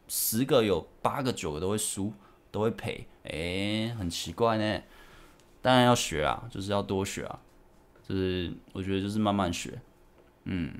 [0.08, 2.12] 十个有八个九个都会输，
[2.50, 4.82] 都会赔，哎、很奇怪呢。
[5.62, 7.38] 当然要学啊，就是要多学啊，
[8.06, 9.80] 就是我觉得就是慢慢学，
[10.44, 10.74] 嗯，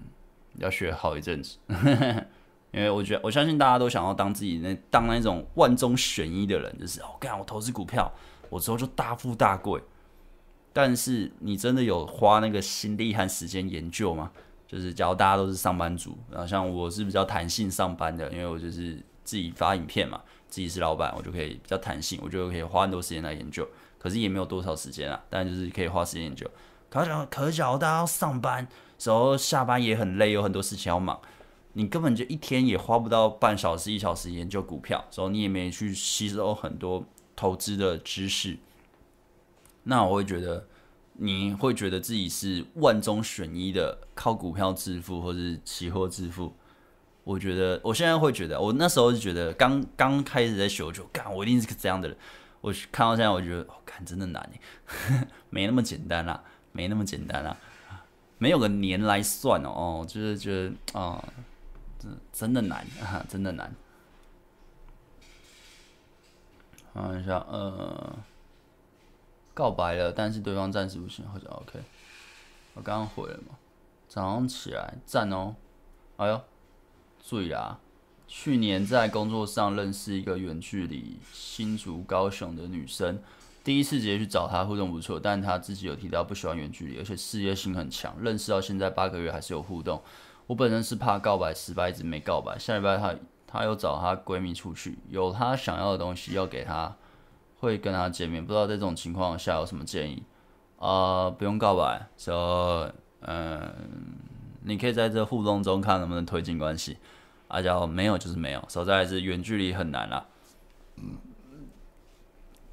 [0.56, 1.56] 要学好一阵子，
[2.72, 8.12] 因为我觉得我相信大家都想要当自己那当那种万中选一的人，就是哦，干我投资股票，
[8.50, 9.80] 我之后就大富大贵。
[10.72, 14.30] 但是你真的有花那个心力和时间研究吗？
[14.66, 18.94] 就是假如大家都是上班族，然后像我是比较弹性上班的，因为我就是
[19.24, 23.66] 自己发影片嘛，自己是老板，我就可以比较弹性，我就可以花很多时间来研究。
[23.98, 26.48] 可是也没有多少时间啊，但就是可以花时间研究。
[26.88, 28.66] 可是可是，大家要上班，
[28.96, 31.20] 时候下班也很累，有很多事情要忙，
[31.72, 37.04] 你根本就一天也花不到半小时、一小时研究股票，时候你也没去吸收很多
[37.34, 38.56] 投资的知识。
[39.90, 40.64] 那我会觉得，
[41.14, 46.54] 你会觉得自己是万中选一的，靠股票致富或是期货致富。
[47.24, 52.16] 我觉得，我现在会觉得，我那时候就觉得，刚刚开始在学，就干，我一定是个这样的人。
[52.60, 54.50] 我看到现在，我觉得，哦，看真的难，
[55.50, 57.56] 没那么简单啦，没那么简单啦，
[58.38, 61.24] 没有个年来算哦，哦，就是觉得，哦，
[61.98, 62.86] 真真的难，
[63.28, 63.74] 真的难。
[66.94, 68.16] 看一下，呃，
[69.60, 71.78] 告白了，但是对方暂时不行，好像 OK。
[72.72, 73.58] 我刚刚回了嘛，
[74.08, 75.54] 早上起来赞哦，
[76.16, 76.40] 哎呦，
[77.22, 77.78] 注意啊。
[78.26, 83.20] 去年在工作上认识一个远距离新竹高雄的女生，
[83.62, 88.16] 第一次直接去找她互动不错，但她自己有提到不喜欢远距离，而且事业心很强。
[88.18, 90.02] 认识到现在八个月还是有互动。
[90.46, 92.58] 我本身是怕告白失败，一直没告白。
[92.58, 93.14] 下礼拜她
[93.46, 96.96] 她又找她闺蜜出去，有她想要的东西要给她，
[97.60, 98.44] 会跟他见面。
[98.44, 100.22] 不知道在这种情况下有什么建议？
[100.78, 102.90] 呃，不用告白，说
[103.20, 103.72] 嗯，
[104.62, 106.96] 你可以在这互动中看能不能推进关系。
[107.48, 110.24] 阿娇没有就是没有，实在是远距离很难啦。
[110.96, 111.18] 嗯，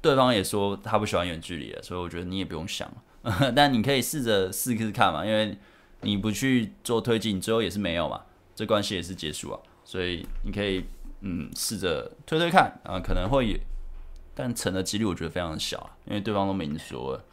[0.00, 2.88] 对方也说他不喜欢远距离的，所以我觉得你也不用想
[3.22, 5.58] 了， 但你可以试着试试看嘛，因为
[6.02, 8.22] 你不去做推进，最后也是没有嘛，
[8.54, 9.60] 这关系也是结束啊。
[9.84, 10.84] 所以你可以
[11.22, 13.60] 嗯试着推推看啊，可能会，
[14.38, 17.24] 但成的几率我觉得非常小，因为对方都明说了。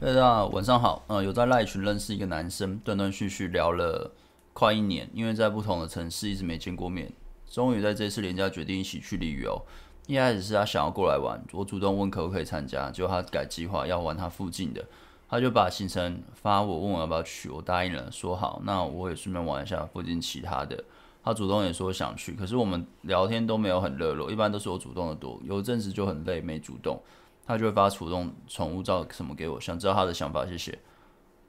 [0.00, 4.10] 大家晚上好，呃，有在赖群认识一个男生，断断续续聊了
[4.52, 7.12] 快一年，因为在不同的城市一直没见过面，
[7.48, 9.64] 终于在这次连假决定一起去旅游。
[10.08, 14.84] 一开始是他想要过来玩，我主动问可不可以参加，结果他改计划要玩他附近的，
[15.28, 20.82] 他就把行程发我，问我要不要去，我答应了，说好，那我也顺便玩一下附近其他的。
[21.26, 27.02] 他主动也说想去，可是我们聊天都没有很热络，一般都是我主动的多，有阵子就很累没主动。
[27.44, 30.78] 他就会发主动宠物照什么给我，想知道他的想法，谢谢。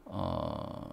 [0.05, 0.91] 呃，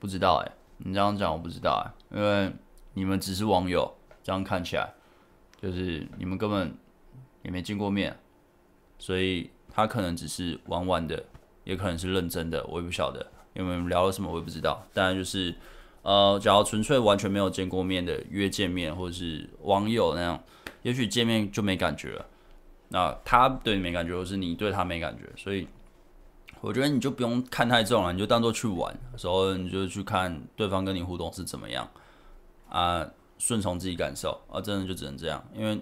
[0.00, 2.52] 不知道哎，你这样讲我不知道哎，因为
[2.94, 4.92] 你们只是网友，这样看起来
[5.60, 6.76] 就是你们根本
[7.42, 8.16] 也没见过面，
[8.98, 11.24] 所以他可能只是玩玩的，
[11.62, 13.24] 也可能是认真的，我也不晓得，
[13.54, 14.84] 因为聊了什么我也不知道。
[14.92, 15.54] 当然就是
[16.04, 20.40] 呃，假如纯粹完全没有见过面的约见面，或者是网友那样，
[20.82, 22.26] 也许见面就没感觉了。
[22.90, 25.66] 那他对你没感觉，或是你对他没感觉，所以
[26.60, 31.88] 我觉得你就不用看太重了，你就当做去玩的时候，你就去看对方跟你互动是怎么样
[32.68, 33.04] 啊，
[33.38, 35.80] 顺从自己感受啊，真的就只能这样，因为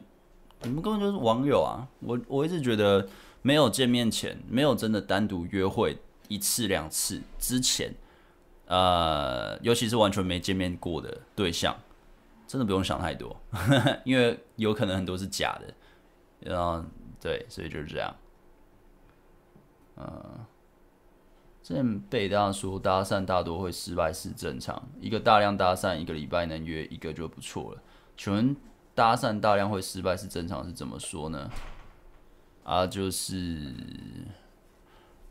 [0.62, 1.87] 你们根本就是网友啊。
[2.01, 3.07] 我我一直觉得
[3.43, 5.99] 没有见面前，没有真的单独约会
[6.29, 7.93] 一次两次之前，
[8.73, 11.77] 呃，尤其是完全没见面过的对象，
[12.47, 13.37] 真的不用想太多，
[14.03, 15.75] 因为有可能很多是假的。
[16.41, 16.83] 然后
[17.20, 18.16] 对，所以就是这样。
[19.99, 20.47] 嗯，
[21.62, 27.83] 之前被大家说搭讪大多会失败是正常，一个大量搭讪一个礼拜能约一个就不错了。
[28.16, 28.57] 请问
[28.95, 31.51] 搭讪大量会失败是正常是怎么说呢？
[32.64, 33.75] 啊，就是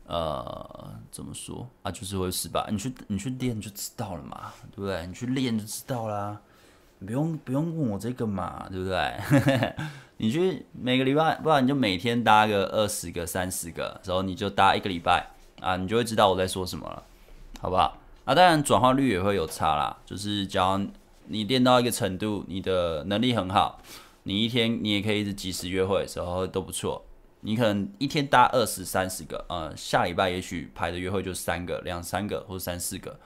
[0.06, 1.90] 呃，怎么说啊？
[1.90, 2.66] 就是会失败。
[2.70, 5.06] 你去你去练就知道了嘛，对不对？
[5.06, 6.40] 你去练就知道啦。
[7.04, 9.74] 不用不用问我这个嘛，对不对？
[10.18, 15.28] 你去每个礼拜，不然你就每天搭个二十个、三十个，然后你就搭一个礼拜
[15.60, 17.02] 啊，你就会知道我在说什么了，
[17.60, 17.98] 好不好？
[18.24, 19.96] 啊，当然转化率也会有差啦。
[20.06, 20.86] 就是假如
[21.26, 23.80] 你练到一个程度，你的能力很好，
[24.22, 27.04] 你一天你也可以一直及时约会，然后都不错。
[27.42, 33.20] 你可能一天搭二十、三十个，呃，下礼拜也许排的约会就三个、两三个或三四个。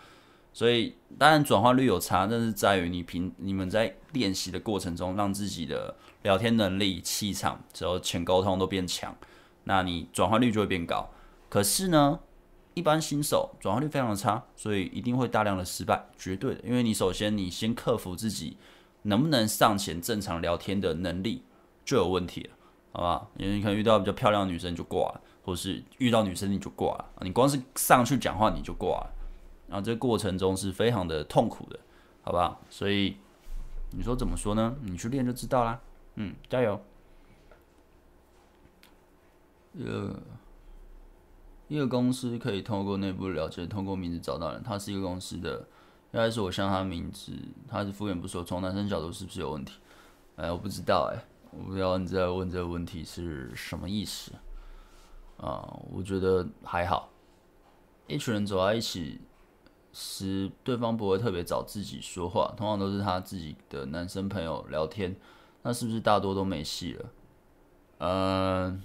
[0.52, 9.14] 所以当然转化率有差，但是在于你平你们在练习的过程中，让自己的聊天能力、气场、之后前沟通都变强，
[9.64, 11.10] 那你转化率就会变高。
[11.50, 12.18] 可是呢，
[12.72, 16.62] 一般新手转化率非常的差，所以一定会大量的失败，绝对的。
[16.64, 18.56] 因为你首先你先克服自己
[19.02, 21.42] 能不能上前正常聊天的能力
[21.84, 22.55] 就有问题了，
[22.96, 23.28] 好吧？
[23.36, 29.10] 因为你可能遇到比较漂亮的女生就挂了，或是遇到女生你就挂了，你光是上去讲话你就挂了，
[29.68, 31.78] 然后这个过程中是非常的痛苦的，
[32.22, 32.58] 好吧？
[32.70, 33.18] 所以
[33.90, 34.74] 你说怎么说呢？
[34.80, 35.78] 你去练就知道啦。
[36.14, 36.80] 嗯，加油。
[39.78, 40.16] 呃。
[41.68, 44.62] 一个公司可以透过内部了解，透过名字找到人。
[44.62, 45.58] 他是一个公司的，
[46.12, 47.32] 应该是我像他名字，
[47.66, 48.44] 他是敷衍不说。
[48.44, 49.72] 从男生角度是不是有问题？
[50.36, 51.18] 哎，我不知道哎，
[51.50, 54.32] 我不知道你在问这个问题是什么意思
[55.36, 55.78] 啊？
[55.92, 57.10] 我觉得还好，
[58.06, 59.20] 一群人走在一起
[59.92, 65.16] 时，对方不会特别找自己说话，通常都是他自己的男生朋友聊天，
[65.62, 67.10] 那是不是大多都没戏了？
[67.98, 68.82] 嗯，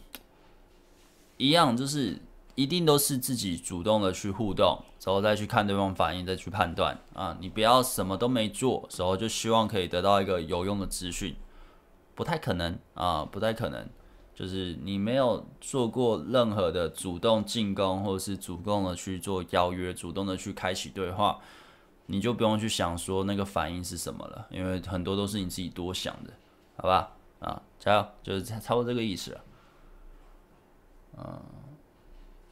[1.38, 2.20] 一样就是。
[2.54, 7.36] 一定都是自己主动的去互动，然后再去看对方反应，再去判断啊。
[7.40, 11.34] 你不要什么都没做，然后就希望可以得到一个有用的资讯，
[12.22, 13.90] 不太可能啊，不太可能。
[14.36, 21.40] 就是你没有做过任何的主动进攻，或者是主动的去做邀约，主动的去开启对话，
[22.06, 26.32] 你就不用去想说那个反应是什么了，因为很多都是你自己多想的，
[26.78, 27.12] 好吧？
[27.40, 29.42] 啊，加油，就是差不多这个意思了，
[31.18, 31.42] 嗯。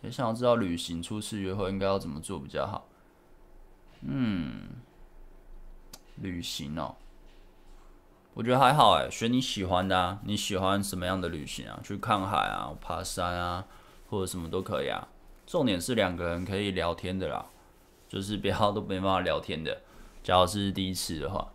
[0.01, 2.88] 也想要知道旅行初次约会应该要怎么做比较好。
[4.01, 4.70] 嗯，
[6.15, 6.95] 旅行哦，
[8.39, 10.17] 我觉得还好哎，选你喜欢的啊。
[10.23, 11.77] 你喜欢什么样的旅行啊？
[11.83, 13.65] 去看海啊，爬山啊，
[14.09, 15.09] 或者什么都可以啊。
[15.45, 17.47] 重点是两个人可以聊天的啦，
[18.07, 19.81] 就是别号都没办法聊天的。
[20.23, 21.49] 假如是第一次的话，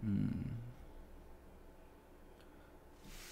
[0.00, 0.28] 嗯。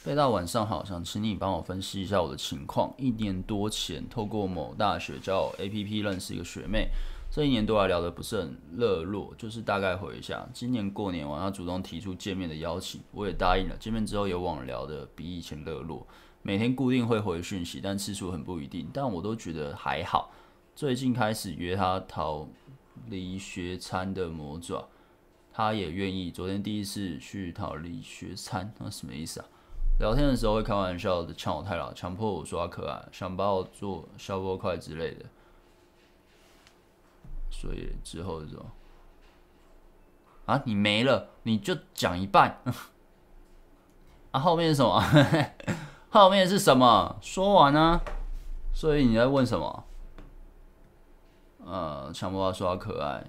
[0.04, 2.94] 贝大晚上好，想请你帮我分析一下我的情况。
[2.96, 6.90] 一年多前，透过某大学交友 APP 认识一个学妹，
[7.30, 10.44] 这一年多来聊得不是很热络，就是大概回一下。
[10.52, 13.76] 今年过年完，他主动提出见面的邀请，我也答应了。
[13.76, 16.04] 见面之后有网聊的比以前热络，
[16.42, 18.90] 每天固定会回讯息，但次数很不一定。
[18.92, 20.32] 但我都觉得还好。
[20.74, 22.48] 最近开始约他逃
[23.08, 24.88] 离学餐的魔爪，
[25.52, 26.32] 他也愿意。
[26.32, 29.46] 昨天第一次去逃离学餐，那什么意思啊？
[30.00, 35.24] 聊天的时候会开玩笑的，呛我太老，强迫我说他可爱，想把我做消波块之类的。
[37.50, 38.64] 所以之后就？
[40.46, 42.60] 啊，你没了，你就讲一半。
[44.32, 45.00] 啊，后面是什么？
[46.10, 47.16] 后面是什么？
[47.20, 48.00] 说完呢？
[48.72, 49.84] 所以你在问什么？
[51.64, 53.24] 呃，强迫他说他可爱。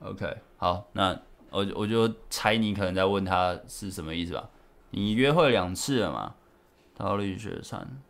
[0.00, 1.18] OK，好，那
[1.50, 4.48] 我我就猜你可能在问他是什么意思吧。
[4.90, 6.34] 你约会两次了嘛？
[6.94, 8.00] 逃离学餐，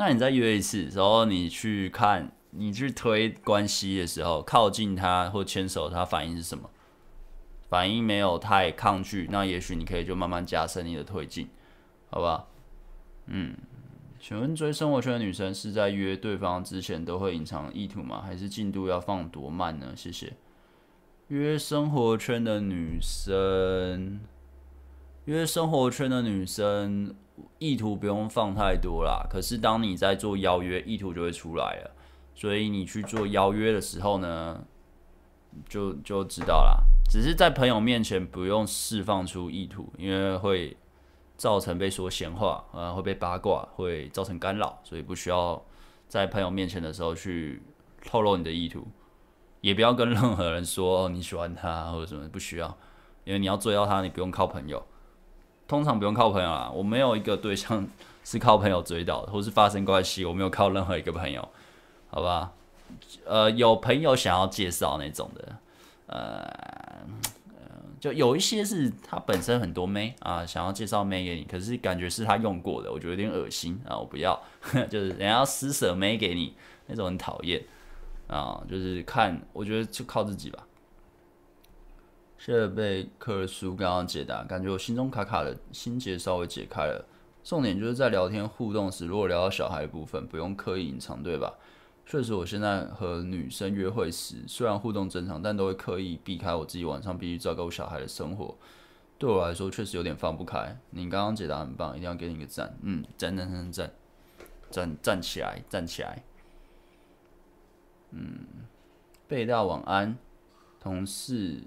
[0.00, 6.70] 那你再约一次，然后你去看，你去推关系的时候，靠近他或牵手，他反应是什么？
[7.68, 11.48] 反应没有太抗拒，那也许你可以就慢慢加深你的推进，
[12.10, 12.46] 好吧？
[13.26, 13.56] 嗯，
[14.20, 18.22] 请问追生活圈的女生是在约对方之前都会隐藏意图吗？
[18.24, 19.94] 还是进度要放多慢呢？
[19.96, 20.32] 谢谢。
[21.26, 24.20] 约生活圈的女生，
[25.24, 27.16] 约生活圈的女生
[27.58, 29.26] 意图不用放太多啦。
[29.30, 31.90] 可是当你在做邀约，意图就会出来了。
[32.34, 34.62] 所以你去做邀约的时候呢，
[35.68, 36.84] 就就知道啦。
[37.10, 40.76] 只是在朋友面前不用释放出意图，因为会
[41.36, 45.60] 造成被说闲话，呃，会被八卦，会造成干扰，所以不需要
[46.06, 47.62] 在朋友面前的时候去
[48.04, 48.86] 透露你的意图。
[49.60, 52.78] 也不要跟任何人说你喜欢他或者什么，不需要，
[53.24, 54.86] 因为你要追到他，你不用靠朋友，
[55.68, 56.68] 通常不用靠朋友啦。
[56.74, 57.86] 我没有一个对象
[58.24, 61.46] 是靠朋友追到的，或是发生关系，我没有靠任何一个朋友，
[62.10, 62.52] 好吧？
[63.24, 65.56] 呃，有朋友想要介绍那种的，
[66.06, 67.06] 呃，
[68.00, 74.42] 就有一些是他本身很多妹啊，想要介绍妹给你，可是感觉是他用过的，我觉得有点恶心啊，我不要，
[74.90, 76.54] 就是人家施舍妹给你
[76.86, 77.62] 那种很讨厌。
[78.26, 80.67] 啊，就是看，我觉得就靠自己吧。
[82.38, 87.04] 谢谢贝克尔苏刚刚解答，感觉我心中卡卡的心结稍微解开了。
[87.42, 91.52] 重点就是在聊天互动时，如果聊到小孩的部分，不用刻意隐藏，对吧？
[92.06, 98.56] 确实，我现在和女生约会时，虽然互动正常，但都会刻意避开我自己晚上必须照顾小孩的生活。
[99.18, 100.78] 对我来说，确实有点放不开。
[100.90, 102.78] 你刚刚解答很棒，一定要给你个赞。
[102.82, 103.92] 嗯，赞赞赞赞，
[104.70, 106.22] 站站起来，站起来。
[108.12, 108.46] 嗯，
[109.26, 110.16] 贝大晚安。
[110.80, 111.62] 同事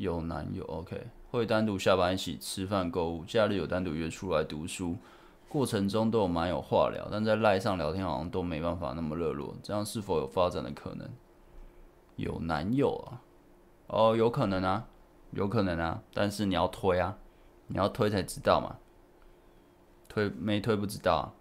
[0.00, 4.96] 有男友，OK，会单独下班一起吃饭购物，假日有单独约出来读书，
[5.46, 11.06] 过程中都有蛮有话聊，但在赖上聊天好像都没办法那么热络，这样是否有发展的可能？
[12.16, 13.20] 有男友啊？
[13.88, 14.88] 哦，有可能啊，
[15.32, 17.18] 有可能啊，但是你要推啊，
[17.66, 18.78] 你要推才知道嘛，
[20.08, 21.34] 推没推不知道。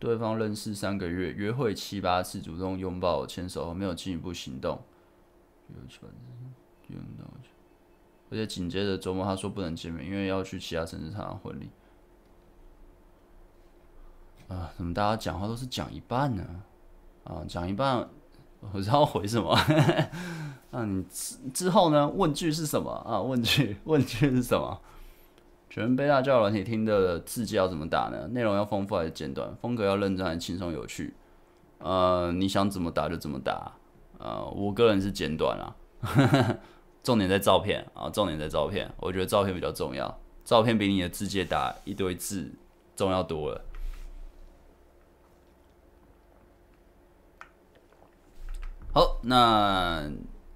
[0.00, 4.82] 对方认识三个月，约会七八次，主动拥抱、牵手没有进一步行动，
[8.32, 11.68] 而且紧接着周末他说不能见面，因为要去其他城市参加婚礼。
[14.48, 16.42] 啊，怎么大家讲话都是讲一半呢？
[17.24, 18.08] 啊，讲一半，
[18.72, 19.50] 我知道回什么。
[20.72, 22.08] 啊，你之之后呢？
[22.08, 23.20] 问句是什么啊？
[23.20, 24.80] 问句，问句是什么？
[25.68, 28.26] 请问贝大教软体听的字迹要怎么打呢？
[28.28, 29.54] 内容要丰富还是简短？
[29.56, 31.12] 风格要认真还是轻松有趣？
[31.80, 33.72] 呃，你想怎么打就怎么打。
[34.18, 35.76] 呃，我个人是简短啊，
[37.02, 38.90] 重点在照片啊，重点在照片。
[38.98, 42.52] 我觉得照片比较重要，照片比你的字迹打一堆字
[42.94, 43.64] 重要多了。
[48.92, 50.10] 好，那。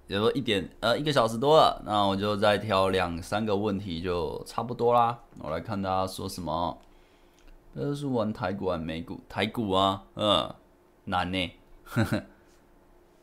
[0.08, 5.18] 比如说一点呃一个小时多了，那我就再挑两三个问题就差不多啦。
[5.40, 6.78] 我来看大家说什么，
[7.74, 10.54] 都是玩台股玩美股，台股啊，嗯，
[11.06, 11.50] 难呢。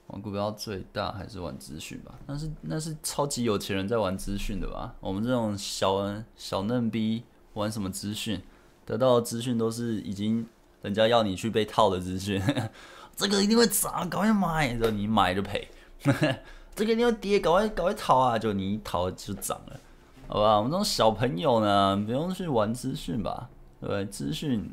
[0.08, 2.14] 玩股票最大还是玩资讯吧？
[2.28, 4.96] 那是那是超级有钱人在玩资讯的吧？
[5.00, 7.24] 我们这种小小嫩逼
[7.54, 8.42] 玩什么资讯？
[8.86, 10.46] 得到的资讯都是已经
[10.82, 12.42] 人家要你去被套的资讯。
[13.16, 15.68] 这个一定会涨，赶快买，然后你买就赔。
[16.76, 18.38] 这个你要跌，赶快赶快逃啊！
[18.38, 19.80] 就你一逃就涨了，
[20.28, 20.58] 好吧？
[20.58, 23.50] 我们这种小朋友呢，不用去玩资讯吧？
[23.80, 24.06] 对不对？
[24.08, 24.70] 资讯，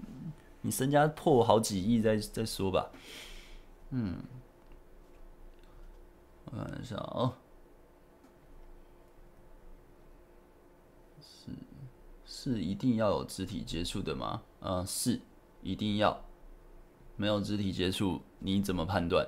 [0.62, 2.86] 你身家破好几亿再再说吧。
[3.90, 4.16] 嗯，
[6.56, 7.34] 看一下哦，
[11.20, 11.50] 是
[12.24, 14.42] 是一定要有肢体接触的吗？
[14.60, 15.20] 嗯，是
[15.62, 16.22] 一定要，
[17.16, 19.26] 没有肢体接触，你怎么判断？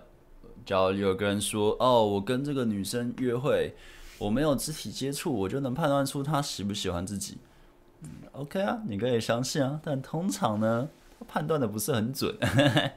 [0.64, 3.75] 假如有个人说：“哦，我跟这个女生约会，
[4.18, 7.39] 我没有肢体接触，我就能判断出她喜不喜欢自己。
[8.03, 9.81] 嗯，”OK 啊，你可以相信啊。
[9.83, 10.89] 但通常呢，
[11.27, 12.33] 判断的不是很准，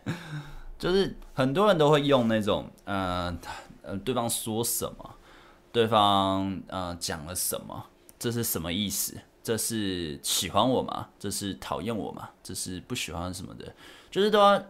[0.77, 2.95] 就是很多人都会用那种，嗯
[3.27, 3.39] 呃，
[3.85, 5.15] 呃，对方说什么，
[5.71, 7.85] 对方呃讲了什么，
[8.17, 9.17] 这是什么意思？
[9.43, 11.09] 这是喜欢我吗？
[11.19, 12.29] 这是讨厌我吗？
[12.41, 13.73] 这是不喜欢什么的？
[14.09, 14.63] 就是都要。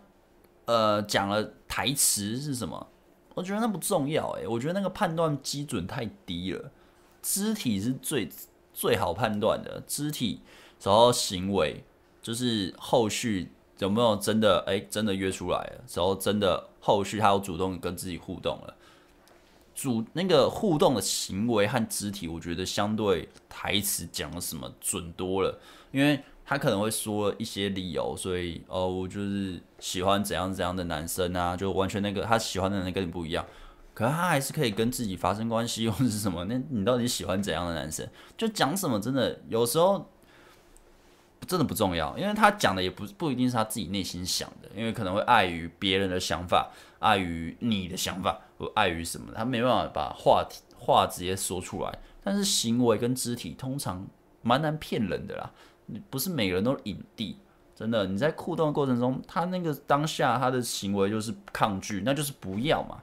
[0.67, 2.87] 呃，讲了台词是什么？
[3.35, 6.71] 我觉得那不重要诶，我觉得那个判断基准太低了。
[7.21, 8.27] 肢体是最
[8.73, 10.41] 最好判断的，肢体
[10.81, 11.83] 然后行为
[12.19, 18.75] 就是后续有没有真的诶，真的约出来了，然后真的后续他有主动跟自己互动了。
[19.75, 25.59] 主那个互动的行为和肢体，我觉得相对台词讲什么准多了，
[25.91, 26.23] 因为。
[26.47, 33.43] 他可能会说一些理由，所以哦，我就是喜欢怎样怎样的男生啊，就完全那个他喜欢的人跟你不一样，
[33.95, 36.45] 可是他还是可以跟自己发生关系， 或者是什么？
[36.45, 38.07] 那你到底喜欢怎样的男生？
[38.37, 38.99] 就讲什么？
[38.99, 40.07] 真的有时候
[41.47, 48.39] 真的不重要，因为他讲的也不不一定是他自己内心想的，因为可能会碍于别人的想法，碍于你的想法，
[48.75, 51.99] 碍于什么，他没办法把话题话直接说出来。
[52.23, 54.07] 但是行为跟肢体通常
[54.41, 55.51] 蛮难骗人的啦。
[55.87, 57.37] 你不是每个人都影帝，
[57.75, 58.07] 真的。
[58.07, 63.01] 你在互动的过程中，他那个当下他的行为就是抗拒，那就是不要嘛。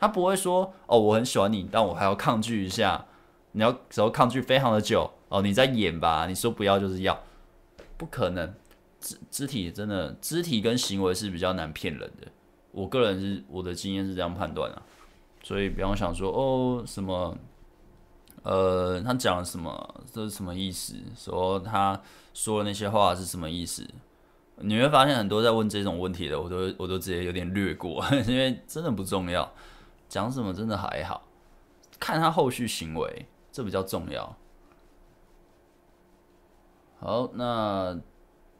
[0.00, 3.06] 他不会说哦，我很喜欢你，但我还要抗拒一下。
[3.52, 6.26] 你要只要抗拒非常的久哦，你在演吧？
[6.26, 7.22] 你说不要就是要，
[7.96, 8.54] 不可能。
[9.00, 12.26] 肢肢体真的，肢体跟行为是比较难骗人的。
[12.72, 14.82] 我个人是我的经验是这样判断啊，
[15.42, 17.36] 所以不要想说哦什么。
[18.44, 19.94] 呃，他讲了什么？
[20.10, 20.94] 这是什么意思？
[21.14, 22.00] 说他
[22.32, 23.86] 说的那些话是什么意思？
[24.56, 29.52] 你会发现很多在问这种问题的，我都我都直接有点略过， 因为真的不重要。
[30.08, 31.24] 讲什么真的还好，
[31.98, 34.34] 看他后续行为，这比较重要。
[37.00, 37.98] 好，那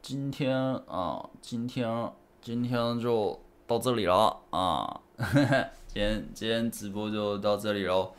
[0.01, 0.55] 今天
[0.85, 2.11] 啊，今天
[2.41, 4.99] 今天就到这里了啊，
[5.85, 8.11] 今天今天直播就到这里喽。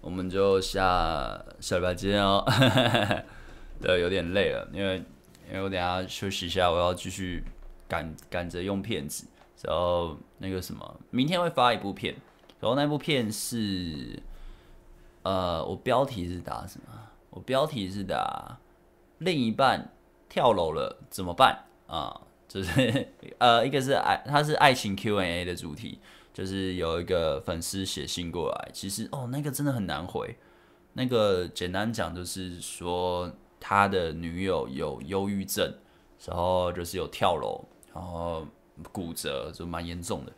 [0.00, 2.42] 我们就下下礼拜见哦，
[3.82, 4.96] 对，有点累了，因为
[5.46, 7.44] 因为我等下休息一下，我要继续
[7.86, 9.26] 赶赶着用片子，
[9.62, 12.14] 然后那个什么，明天会发一部片，
[12.60, 14.18] 然后那部片是，
[15.22, 16.86] 呃，我标题是打什么？
[17.28, 18.58] 我标题是打
[19.18, 19.92] 另一半
[20.30, 22.22] 跳楼了怎么办啊？
[22.48, 23.08] 就是
[23.38, 25.98] 呃，一个是爱，它是爱情 Q&A 的主题。
[26.32, 30.36] 就是有一个粉丝写信过来，其实哦，那个真的很难回，
[30.94, 35.72] 那个简单讲就是说他的女友有忧郁症，
[36.26, 37.64] 然后就是有跳楼，
[37.94, 38.44] 然后
[38.90, 40.32] 骨折，就蛮严重的。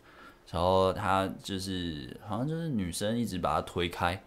[0.53, 4.23] 然后他就是好像就是女生一直把他推开，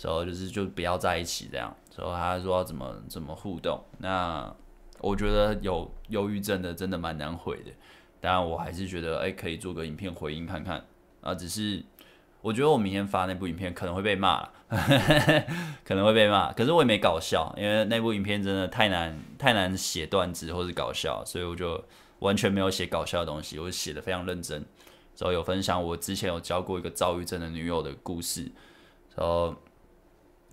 [0.00, 1.74] 然后就是就不要在一起这样。
[1.96, 3.82] 然后他说怎么怎么互动。
[3.98, 4.54] 那
[5.00, 7.70] 我觉得有忧郁症的真的蛮难回的。
[8.20, 10.84] 当然我还是觉得哎，可以做个影片回应看看
[11.20, 11.84] 啊，只是。
[12.40, 14.48] 我觉得我明天发那部影片可能会被骂，
[15.84, 16.52] 可能会被骂。
[16.52, 21.84] 可是我也没搞笑，因为那部影片真的太难太难写段子或是搞笑，所以我就
[22.20, 24.64] 完全没有写搞笑的东西，我写的非常认真。
[25.18, 28.52] 然后有分享我之前有交过一个躁郁症的女友的故事，
[29.16, 29.56] 然后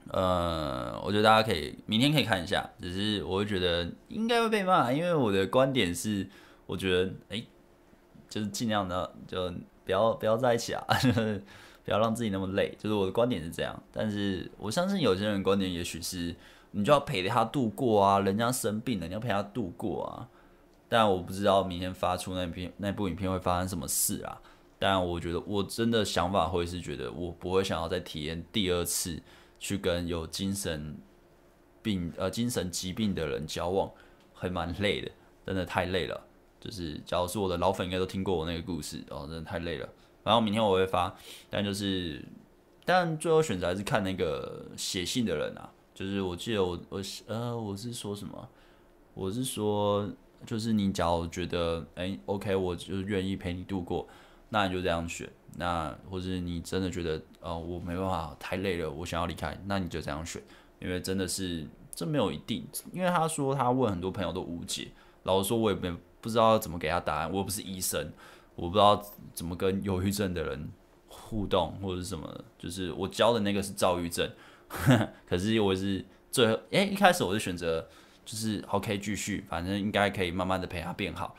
[0.10, 2.70] 呃，我觉得大家可以明天可以看一下。
[2.80, 6.28] 只是我会觉得应该会被骂，因为我的观点是，
[6.66, 7.44] 我觉得哎，
[8.30, 9.54] 就是尽量的就
[9.86, 10.84] 不要不要在一起啊。
[11.86, 13.84] 不要让自己那么累，就是我的观点是这样。
[13.94, 16.36] 但是我相信有些人观点也许是，
[16.72, 20.28] 你就要陪着他度过啊，人家生病了，你要陪他度过啊。
[20.90, 24.42] 但我不知道明天发出那篇那部影片会发生什么事啊。
[24.80, 29.22] 但我觉得我真的想法会是觉得，我不会想要再体验第二次
[29.66, 30.96] 去跟有精神
[31.82, 33.92] 病呃精神疾病的人交往，
[34.32, 35.10] 还蛮累的，
[35.44, 36.24] 真的太累了。
[36.60, 39.90] 就是假如是我的老粉应该都听过我那个故事哦，真的太累了。
[40.24, 41.12] 然后明天我会发，
[41.50, 42.24] 但就是，
[42.86, 45.68] 但最后选择还是看那个写信的人啊。
[45.96, 48.48] 就是我记得我我呃我是说什么？
[49.16, 50.08] 我是说，
[50.46, 54.08] 就是你假如觉得哎 OK，我就愿意陪你度过，
[54.56, 55.30] 那你就这样选。
[55.58, 60.42] 那或者你真的觉得哦我没办法太累了，我想要离开，那你就这样选。
[60.80, 64.88] 因为真的是这没有一定，因为他说他问很多朋友都无解，
[65.24, 68.10] 老实说我也没不知道怎么给他答案，我又不是医生。
[68.56, 69.04] 我不知道
[69.34, 70.70] 怎么跟忧郁症的人
[71.10, 72.26] 互动，或者是什么，
[72.58, 74.30] 就是我教的那个是躁郁症，
[75.28, 77.86] 可是我是最后，诶、一开始我就选择
[78.24, 81.36] 就是 OK 继续，反正应该可以慢慢的陪他变好，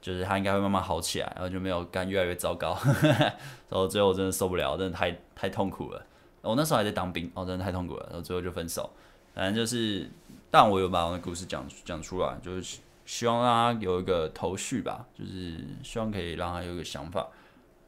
[0.00, 2.78] 就是他应该会慢慢好起来，然后就没有干越来越糟糕，
[3.68, 6.06] 然后最后我真的受不了，真的太太痛苦了，
[6.42, 8.90] 我那时候还在当兵，哦，真的太痛苦了，然后最后就分手，
[9.34, 10.10] 反正就是，
[10.50, 12.78] 但我有把我的故事讲讲出来，就是。
[13.08, 17.26] 希望让他有一个头绪吧，就是希望可以让他有一个想法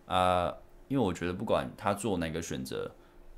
[0.06, 0.50] 啊、
[0.88, 2.90] 因为我觉得不管他做哪个选择，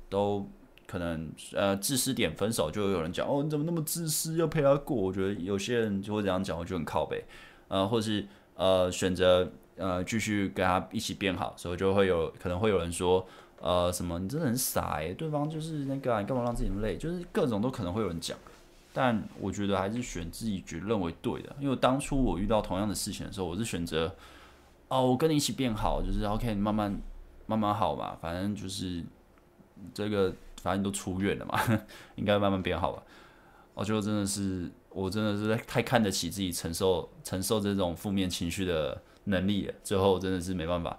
[0.09, 0.47] 都
[0.87, 4.95] 可能呃自私点分手，就有人讲哦，你怎么那么自私，要陪他过？
[4.95, 7.25] 我觉得有些人就会这样讲，我就很靠北，
[7.67, 8.25] 呃，或是
[8.55, 13.25] 呃选择呃继续跟他一起变好，所以就会有可能会有人说
[13.59, 16.97] 呃什么你真的很傻诶，对方就是那个、啊、你干嘛让自己累？
[16.97, 18.37] 就是各种都可能会有人讲。
[18.95, 24.15] 但我觉得还是选自己觉认为对的，因为当初我遇到同样的事情的时候，我是选择
[24.87, 26.95] 哦，我跟你一起变好，就是 OK，慢慢
[27.47, 29.03] 慢慢好嘛，反正就是
[29.95, 30.31] 这个
[30.61, 31.59] 反正都出院了嘛，
[32.17, 33.01] 应该慢慢变好吧。
[33.73, 40.97] 我觉得真的是，我真的是太看得起自己承受承受这种负面情绪的能力了，最后真的是没办法，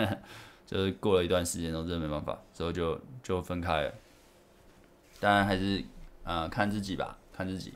[0.66, 3.92] 就是过了一段时间都真的没办法，之后就就分开了。
[5.20, 5.84] 当然还是
[6.24, 7.16] 啊、看自己吧。
[7.36, 7.74] 看自己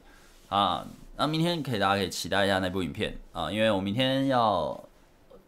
[0.48, 0.86] 啊，
[1.18, 4.88] 那明天可以，大家可以期待一下那部影片啊，因为我明天要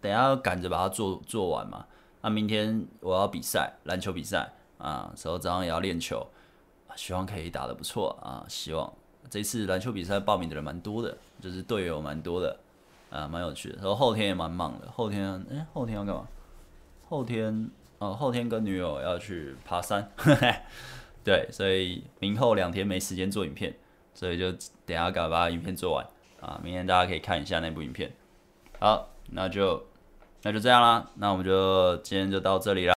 [0.03, 1.87] 等下要赶着把它做做完嘛。
[2.21, 6.27] 那明天我要比赛，篮球比赛啊，时候早上也要练球，
[6.95, 8.45] 希望可以打得不错啊。
[8.51, 8.93] 希望
[9.33, 12.55] 这次篮球比赛报名的人蛮多的，就是队友蛮多的
[13.09, 13.77] 啊，蛮有趣的。
[13.77, 16.29] 然后后天也蛮忙的，后天哎、后天要干嘛？
[17.09, 20.07] 后天哦、后天跟女友要去爬山，
[21.25, 23.75] 对，所以明后两天没时间做影片。
[24.15, 24.53] 所以就
[24.85, 26.07] 等下赶把影片做完
[26.39, 26.61] 啊！
[26.63, 28.13] 明天大家可以看一下那部影片。
[28.79, 29.83] 好，那就
[30.43, 32.91] 那就这样啦，那我们就今天就到这里啦。